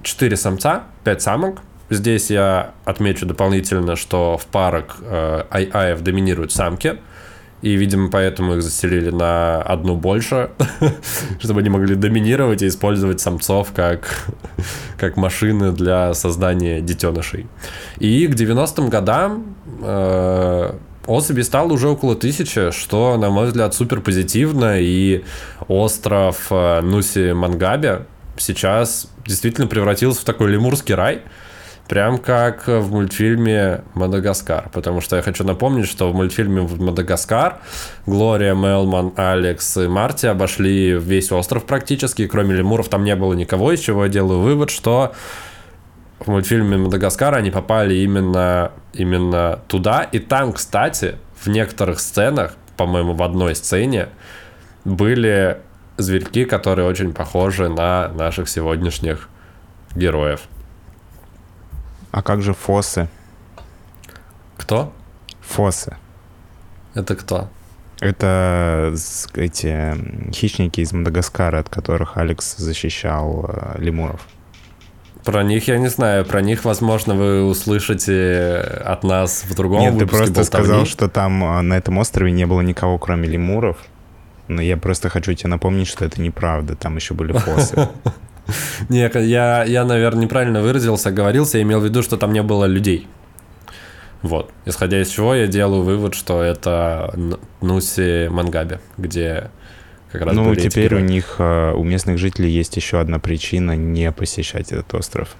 4 0.03 0.37
самца, 0.37 0.83
5 1.03 1.21
самок. 1.21 1.61
Здесь 1.89 2.29
я 2.29 2.71
отмечу 2.85 3.25
дополнительно, 3.25 3.95
что 3.95 4.37
в 4.37 4.45
парах 4.45 4.97
э, 5.01 5.43
ай-аев 5.51 6.01
доминируют 6.01 6.53
самки. 6.53 6.97
И, 7.61 7.75
видимо, 7.75 8.09
поэтому 8.09 8.55
их 8.55 8.63
заселили 8.63 9.11
на 9.11 9.61
одну 9.61 9.95
больше, 9.95 10.49
чтобы 11.39 11.59
они 11.59 11.69
могли 11.69 11.95
доминировать 11.95 12.63
и 12.63 12.67
использовать 12.67 13.19
самцов 13.19 13.71
как, 13.75 14.25
как 14.97 15.15
машины 15.15 15.71
для 15.71 16.13
создания 16.15 16.81
детенышей. 16.81 17.47
И 17.99 18.25
к 18.27 18.31
90-м 18.31 18.89
годам 18.89 19.55
э, 19.83 20.73
особей 21.07 21.43
стало 21.43 21.73
уже 21.73 21.89
около 21.89 22.15
тысячи, 22.15 22.71
что, 22.71 23.17
на 23.17 23.29
мой 23.29 23.47
взгляд, 23.47 23.73
супер 23.73 24.01
позитивно, 24.01 24.79
и 24.79 25.23
остров 25.67 26.47
э, 26.49 26.81
Нуси 26.81 27.33
Мангабе 27.33 28.05
сейчас 28.37 29.07
действительно 29.25 29.67
превратился 29.67 30.21
в 30.21 30.23
такой 30.23 30.51
лемурский 30.51 30.95
рай, 30.95 31.21
прям 31.87 32.17
как 32.17 32.67
в 32.67 32.91
мультфильме 32.91 33.81
«Мадагаскар». 33.95 34.69
Потому 34.71 35.01
что 35.01 35.17
я 35.17 35.21
хочу 35.21 35.43
напомнить, 35.43 35.87
что 35.87 36.11
в 36.11 36.15
мультфильме 36.15 36.61
«Мадагаскар» 36.61 37.59
Глория, 38.05 38.55
Мелман, 38.55 39.13
Алекс 39.17 39.77
и 39.77 39.87
Марти 39.87 40.25
обошли 40.25 40.93
весь 40.93 41.31
остров 41.31 41.65
практически, 41.65 42.27
кроме 42.27 42.55
лемуров 42.55 42.87
там 42.87 43.03
не 43.03 43.15
было 43.15 43.33
никого, 43.33 43.73
из 43.73 43.79
чего 43.81 44.05
я 44.05 44.09
делаю 44.09 44.39
вывод, 44.39 44.69
что 44.69 45.13
в 46.21 46.27
мультфильме 46.27 46.77
«Мадагаскар» 46.77 47.33
они 47.33 47.49
попали 47.49 47.95
именно, 47.95 48.71
именно 48.93 49.59
туда. 49.67 50.03
И 50.03 50.19
там, 50.19 50.53
кстати, 50.53 51.17
в 51.41 51.47
некоторых 51.47 51.99
сценах, 51.99 52.55
по-моему, 52.77 53.13
в 53.13 53.23
одной 53.23 53.55
сцене, 53.55 54.09
были 54.85 55.57
зверьки, 55.97 56.45
которые 56.45 56.87
очень 56.87 57.13
похожи 57.13 57.69
на 57.69 58.09
наших 58.09 58.49
сегодняшних 58.49 59.29
героев. 59.95 60.41
А 62.11 62.21
как 62.21 62.43
же 62.43 62.53
фосы? 62.53 63.09
Кто? 64.57 64.93
Фосы. 65.41 65.97
Это 66.93 67.15
кто? 67.15 67.49
Это 67.99 68.93
эти 69.33 70.31
хищники 70.33 70.81
из 70.81 70.93
Мадагаскара, 70.93 71.59
от 71.59 71.69
которых 71.69 72.17
Алекс 72.17 72.57
защищал 72.57 73.45
э, 73.47 73.75
лемуров. 73.79 74.27
Про 75.23 75.43
них 75.43 75.67
я 75.67 75.77
не 75.77 75.89
знаю. 75.89 76.25
Про 76.25 76.41
них, 76.41 76.65
возможно, 76.65 77.15
вы 77.15 77.43
услышите 77.45 78.55
от 78.83 79.03
нас 79.03 79.43
в 79.47 79.53
другом 79.55 79.81
Нет, 79.81 79.99
ты 79.99 80.05
просто 80.07 80.33
болтовни. 80.33 80.65
сказал, 80.67 80.85
что 80.85 81.09
там 81.09 81.43
а, 81.43 81.61
на 81.61 81.75
этом 81.75 81.97
острове 81.97 82.31
не 82.31 82.45
было 82.45 82.61
никого, 82.61 82.97
кроме 82.97 83.27
лемуров. 83.27 83.77
Но 84.47 84.61
я 84.61 84.77
просто 84.77 85.09
хочу 85.09 85.33
тебе 85.33 85.49
напомнить, 85.49 85.87
что 85.87 86.05
это 86.05 86.19
неправда. 86.21 86.75
Там 86.75 86.95
еще 86.95 87.13
были 87.13 87.33
фосы. 87.33 87.87
Нет, 88.89 89.15
я, 89.15 89.63
я, 89.63 89.85
наверное, 89.85 90.23
неправильно 90.23 90.61
выразился, 90.61 91.11
говорился, 91.11 91.57
я 91.57 91.63
имел 91.63 91.79
в 91.79 91.85
виду, 91.85 92.01
что 92.01 92.17
там 92.17 92.33
не 92.33 92.41
было 92.41 92.65
людей. 92.65 93.07
Вот. 94.21 94.51
Исходя 94.65 95.01
из 95.01 95.09
чего 95.09 95.35
я 95.35 95.47
делаю 95.47 95.83
вывод, 95.83 96.15
что 96.15 96.41
это 96.43 97.13
Нуси 97.61 98.27
Мангаби, 98.29 98.79
где 98.97 99.51
как 100.11 100.23
раз 100.23 100.35
ну, 100.35 100.53
теперь 100.55 100.95
у 100.95 100.99
них, 100.99 101.35
э, 101.39 101.73
у 101.73 101.83
местных 101.83 102.17
жителей 102.17 102.49
есть 102.49 102.75
еще 102.75 102.99
одна 102.99 103.19
причина 103.19 103.75
не 103.75 104.11
посещать 104.11 104.71
этот 104.71 104.93
остров. 104.93 105.35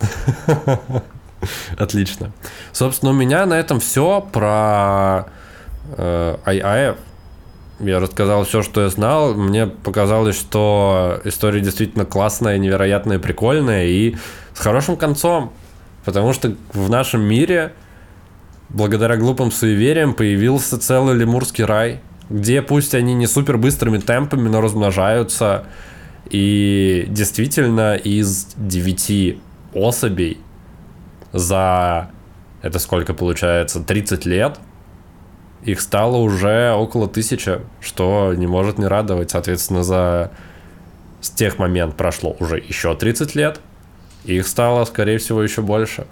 Отлично. 1.78 2.32
Собственно, 2.72 3.12
у 3.12 3.14
меня 3.14 3.46
на 3.46 3.54
этом 3.54 3.78
все 3.78 4.20
про 4.20 5.26
э, 5.96 6.36
IIF. 6.44 6.96
Я 7.78 8.00
рассказал 8.00 8.44
все, 8.44 8.62
что 8.62 8.80
я 8.82 8.88
знал. 8.88 9.34
Мне 9.34 9.66
показалось, 9.66 10.36
что 10.36 11.20
история 11.24 11.60
действительно 11.60 12.04
классная, 12.04 12.58
невероятная, 12.58 13.18
прикольная 13.18 13.86
и 13.86 14.16
с 14.54 14.60
хорошим 14.60 14.96
концом. 14.96 15.52
Потому 16.04 16.32
что 16.32 16.56
в 16.72 16.88
нашем 16.88 17.20
мире, 17.20 17.72
благодаря 18.70 19.16
глупым 19.16 19.52
суевериям, 19.52 20.14
появился 20.14 20.80
целый 20.80 21.14
лемурский 21.14 21.64
рай– 21.64 22.00
где 22.30 22.62
пусть 22.62 22.94
они 22.94 23.14
не 23.14 23.26
супер 23.26 23.58
быстрыми 23.58 23.98
темпами, 23.98 24.48
но 24.48 24.60
размножаются. 24.60 25.66
И 26.28 27.06
действительно 27.08 27.94
из 27.94 28.54
9 28.56 29.38
особей 29.74 30.38
за 31.32 32.10
это 32.62 32.78
сколько 32.78 33.14
получается, 33.14 33.80
30 33.80 34.26
лет, 34.26 34.58
их 35.62 35.80
стало 35.80 36.16
уже 36.16 36.72
около 36.72 37.08
тысячи, 37.08 37.60
что 37.80 38.34
не 38.34 38.46
может 38.46 38.78
не 38.78 38.86
радовать. 38.86 39.30
Соответственно, 39.30 39.84
за 39.84 40.32
с 41.20 41.30
тех 41.30 41.58
момент 41.58 41.96
прошло 41.96 42.36
уже 42.40 42.58
еще 42.58 42.94
30 42.94 43.34
лет, 43.34 43.60
их 44.24 44.46
стало, 44.46 44.84
скорее 44.84 45.18
всего, 45.18 45.42
еще 45.42 45.62
больше. 45.62 46.06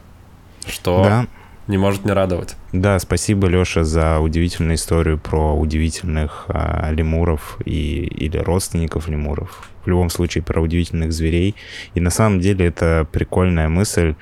Что 0.67 1.05
да 1.05 1.27
не 1.67 1.79
может 1.79 2.05
не 2.05 2.13
радовать. 2.13 2.57
Да, 2.73 2.99
спасибо, 2.99 3.47
Леша, 3.47 3.85
за 3.85 4.19
удивительную 4.19 4.75
историю 4.75 5.19
про 5.19 5.55
удивительных 5.55 6.45
а, 6.49 6.91
лемуров 6.91 7.59
и, 7.65 8.05
или 8.05 8.37
родственников 8.39 9.09
лемуров. 9.09 9.71
В 9.85 9.89
любом 9.89 10.11
случае, 10.11 10.45
про 10.45 10.61
удивительных 10.61 11.13
зверей. 11.13 11.55
И 11.95 12.01
на 12.01 12.11
самом 12.11 12.41
деле 12.41 12.67
это 12.67 13.07
прикольная 13.11 13.69
мысль, 13.69 14.15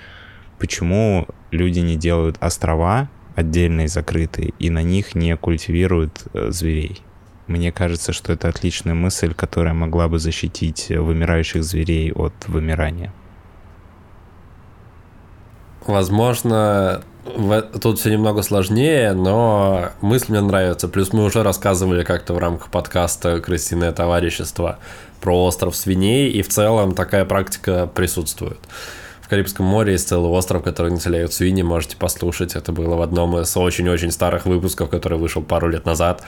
почему 0.58 1.26
люди 1.50 1.80
не 1.80 1.96
делают 1.96 2.36
острова 2.40 3.08
отдельные, 3.34 3.88
закрытые, 3.88 4.52
и 4.58 4.70
на 4.70 4.82
них 4.82 5.14
не 5.14 5.36
культивируют 5.36 6.24
э, 6.34 6.50
зверей. 6.50 7.00
Мне 7.46 7.72
кажется, 7.72 8.12
что 8.12 8.32
это 8.32 8.48
отличная 8.48 8.94
мысль, 8.94 9.34
которая 9.34 9.74
могла 9.74 10.08
бы 10.08 10.18
защитить 10.18 10.88
вымирающих 10.90 11.64
зверей 11.64 12.12
от 12.12 12.34
вымирания. 12.46 13.12
Возможно, 15.86 17.02
Тут 17.24 18.00
все 18.00 18.10
немного 18.10 18.42
сложнее, 18.42 19.12
но 19.12 19.90
мысль 20.00 20.32
мне 20.32 20.40
нравится. 20.40 20.88
Плюс 20.88 21.12
мы 21.12 21.24
уже 21.24 21.44
рассказывали 21.44 22.02
как-то 22.02 22.34
в 22.34 22.38
рамках 22.38 22.70
подкаста 22.70 23.40
«Крысиное 23.40 23.92
товарищество» 23.92 24.78
про 25.20 25.44
остров 25.44 25.76
свиней, 25.76 26.30
и 26.30 26.42
в 26.42 26.48
целом 26.48 26.96
такая 26.96 27.24
практика 27.24 27.86
присутствует. 27.86 28.58
В 29.20 29.28
Карибском 29.28 29.64
море 29.64 29.92
есть 29.92 30.08
целый 30.08 30.30
остров, 30.30 30.64
который 30.64 30.90
населяют 30.90 31.32
свиньи, 31.32 31.62
можете 31.62 31.96
послушать. 31.96 32.56
Это 32.56 32.72
было 32.72 32.96
в 32.96 33.02
одном 33.02 33.38
из 33.38 33.56
очень-очень 33.56 34.10
старых 34.10 34.44
выпусков, 34.44 34.90
который 34.90 35.16
вышел 35.16 35.42
пару 35.42 35.68
лет 35.68 35.86
назад. 35.86 36.24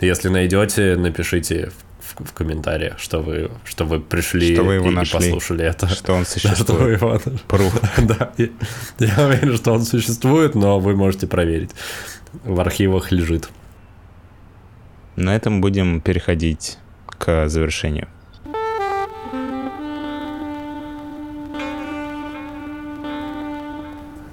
Если 0.00 0.28
найдете, 0.28 0.94
напишите 0.96 1.70
в, 1.70 1.95
в 2.18 2.32
комментариях, 2.32 2.98
что 2.98 3.20
вы, 3.20 3.50
что 3.64 3.84
вы 3.84 4.00
пришли 4.00 4.54
что 4.54 4.64
вы 4.64 4.74
его 4.74 4.88
и, 4.88 4.94
нашли, 4.94 5.18
послушали 5.18 5.64
это. 5.64 5.88
Что 5.88 6.14
он 6.14 6.26
существует. 6.26 6.58
Что 6.58 6.72
вы 6.74 6.90
его... 6.92 7.20
да, 7.98 8.32
я, 8.36 8.48
я 8.98 9.26
уверен, 9.26 9.56
что 9.56 9.72
он 9.72 9.82
существует, 9.82 10.54
но 10.54 10.78
вы 10.78 10.96
можете 10.96 11.26
проверить. 11.26 11.70
В 12.44 12.60
архивах 12.60 13.12
лежит. 13.12 13.48
На 15.16 15.34
этом 15.34 15.60
будем 15.60 16.00
переходить 16.00 16.78
к 17.06 17.48
завершению. 17.48 18.08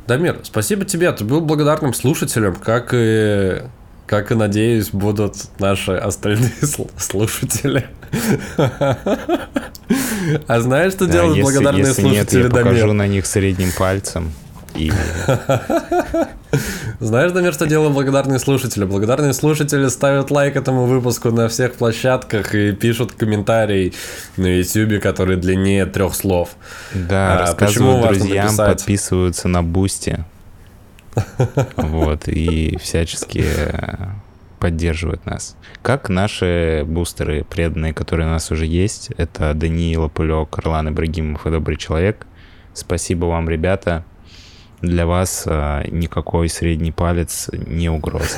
Дамир, 0.08 0.40
спасибо 0.44 0.84
тебе, 0.84 1.12
ты 1.14 1.24
был 1.24 1.40
благодарным 1.40 1.94
слушателем, 1.94 2.56
как 2.56 2.94
и, 2.94 3.62
как 4.14 4.32
и, 4.32 4.36
надеюсь, 4.36 4.92
будут 4.92 5.36
наши 5.58 5.94
остальные 5.94 6.52
слушатели. 6.98 7.88
А 10.48 10.60
знаешь, 10.60 10.94
что 10.94 11.08
делают 11.08 11.42
благодарные 11.42 11.94
слушатели, 11.94 12.44
Дамир? 12.48 12.58
я 12.58 12.64
покажу 12.64 12.94
на 12.94 13.08
них 13.08 13.26
средним 13.26 13.72
пальцем. 13.76 14.32
И... 14.76 14.92
Знаешь, 17.00 17.32
Дамир, 17.32 17.54
что 17.54 17.66
делают 17.66 17.94
благодарные 17.94 18.38
слушатели? 18.38 18.86
Благодарные 18.86 19.34
слушатели 19.34 19.88
ставят 19.88 20.30
лайк 20.30 20.56
этому 20.56 20.86
выпуску 20.86 21.32
на 21.32 21.48
всех 21.48 21.74
площадках 21.74 22.54
и 22.54 22.72
пишут 22.72 23.14
комментарий 23.14 23.96
на 24.38 24.60
YouTube, 24.60 25.02
который 25.02 25.38
длиннее 25.38 25.88
трех 25.88 26.14
слов. 26.14 26.50
Да, 26.94 27.34
а, 27.34 27.40
рассказывают 27.40 28.08
друзьям, 28.08 28.56
подписываются 28.56 29.48
на 29.48 29.64
Бусти. 29.64 30.24
Вот, 31.76 32.28
и 32.28 32.78
всячески 32.78 33.46
поддерживают 34.60 35.26
нас. 35.26 35.56
Как 35.82 36.10
наши 36.10 36.84
бустеры 36.88 37.44
преданные, 37.44 37.94
которые 37.94 38.28
у 38.28 38.32
нас 38.32 38.52
уже 38.52 38.66
есть, 38.66 39.12
это 39.18 39.54
Даниил 39.54 40.10
Пылек, 40.10 40.58
Орлан 40.58 40.90
Ибрагимов 40.90 41.46
и 41.46 41.52
Добрый 41.52 41.78
Человек. 41.78 42.26
Спасибо 42.74 43.26
вам, 43.26 43.50
ребята 43.50 44.06
для 44.84 45.06
вас 45.08 45.46
а, 45.48 45.82
никакой 45.90 46.50
средний 46.50 46.92
палец 46.92 47.50
не 47.54 47.90
угроза. 47.90 48.38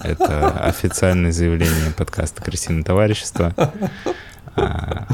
Это 0.00 0.50
официальное 0.50 1.30
заявление 1.30 1.92
подкаста 1.96 2.42
«Крысиное 2.42 2.82
товарищество». 2.82 3.54
А, 4.56 5.06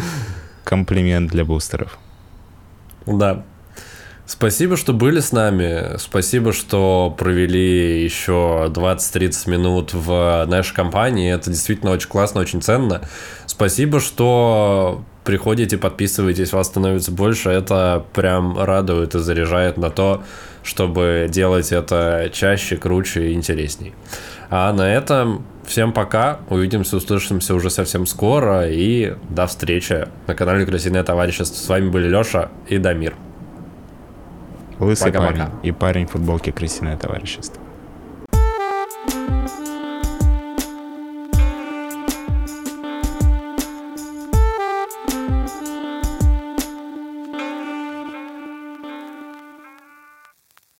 комплимент 0.65 1.31
для 1.31 1.45
бустеров. 1.45 1.99
Да. 3.07 3.45
Спасибо, 4.33 4.79
что 4.79 4.95
были 4.95 5.21
с 5.21 5.31
нами. 5.31 5.99
Спасибо, 5.99 6.55
что 6.55 7.15
провели 7.19 8.03
еще 8.03 8.67
20-30 8.75 9.51
минут 9.51 9.93
в 9.93 10.47
нашей 10.49 10.75
компании. 10.75 11.31
Это 11.31 11.51
действительно 11.51 11.91
очень 11.91 12.09
классно, 12.09 12.41
очень 12.41 12.63
ценно. 12.63 13.03
Спасибо, 13.45 14.01
что 14.01 15.05
приходите, 15.25 15.77
подписывайтесь, 15.77 16.55
вас 16.55 16.69
становится 16.69 17.13
больше. 17.13 17.51
Это 17.51 18.07
прям 18.15 18.59
радует 18.59 19.15
и 19.15 19.19
заряжает 19.19 19.77
на 19.77 19.91
то, 19.91 20.23
чтобы 20.63 21.27
делать 21.29 21.71
это 21.71 22.31
чаще, 22.33 22.79
круче 22.79 23.29
и 23.29 23.35
интересней. 23.35 23.93
А 24.49 24.73
на 24.73 24.91
этом 24.91 25.45
всем 25.67 25.93
пока. 25.93 26.41
Увидимся, 26.49 26.97
услышимся 26.97 27.55
уже 27.55 27.69
совсем 27.69 28.07
скоро. 28.07 28.67
И 28.67 29.15
до 29.29 29.47
встречи 29.47 30.09
на 30.27 30.35
канале 30.35 30.65
Красивое 30.65 31.03
товарищество. 31.03 31.55
С 31.55 31.69
вами 31.69 31.91
были 31.91 32.09
Леша 32.09 32.49
и 32.67 32.79
Дамир. 32.79 33.15
Лысый 34.83 35.13
парень 35.13 35.45
и 35.63 35.71
парень 35.71 36.07
в 36.07 36.11
футболке 36.11 36.51
Красивое 36.51 36.97
товарищество. 36.97 37.62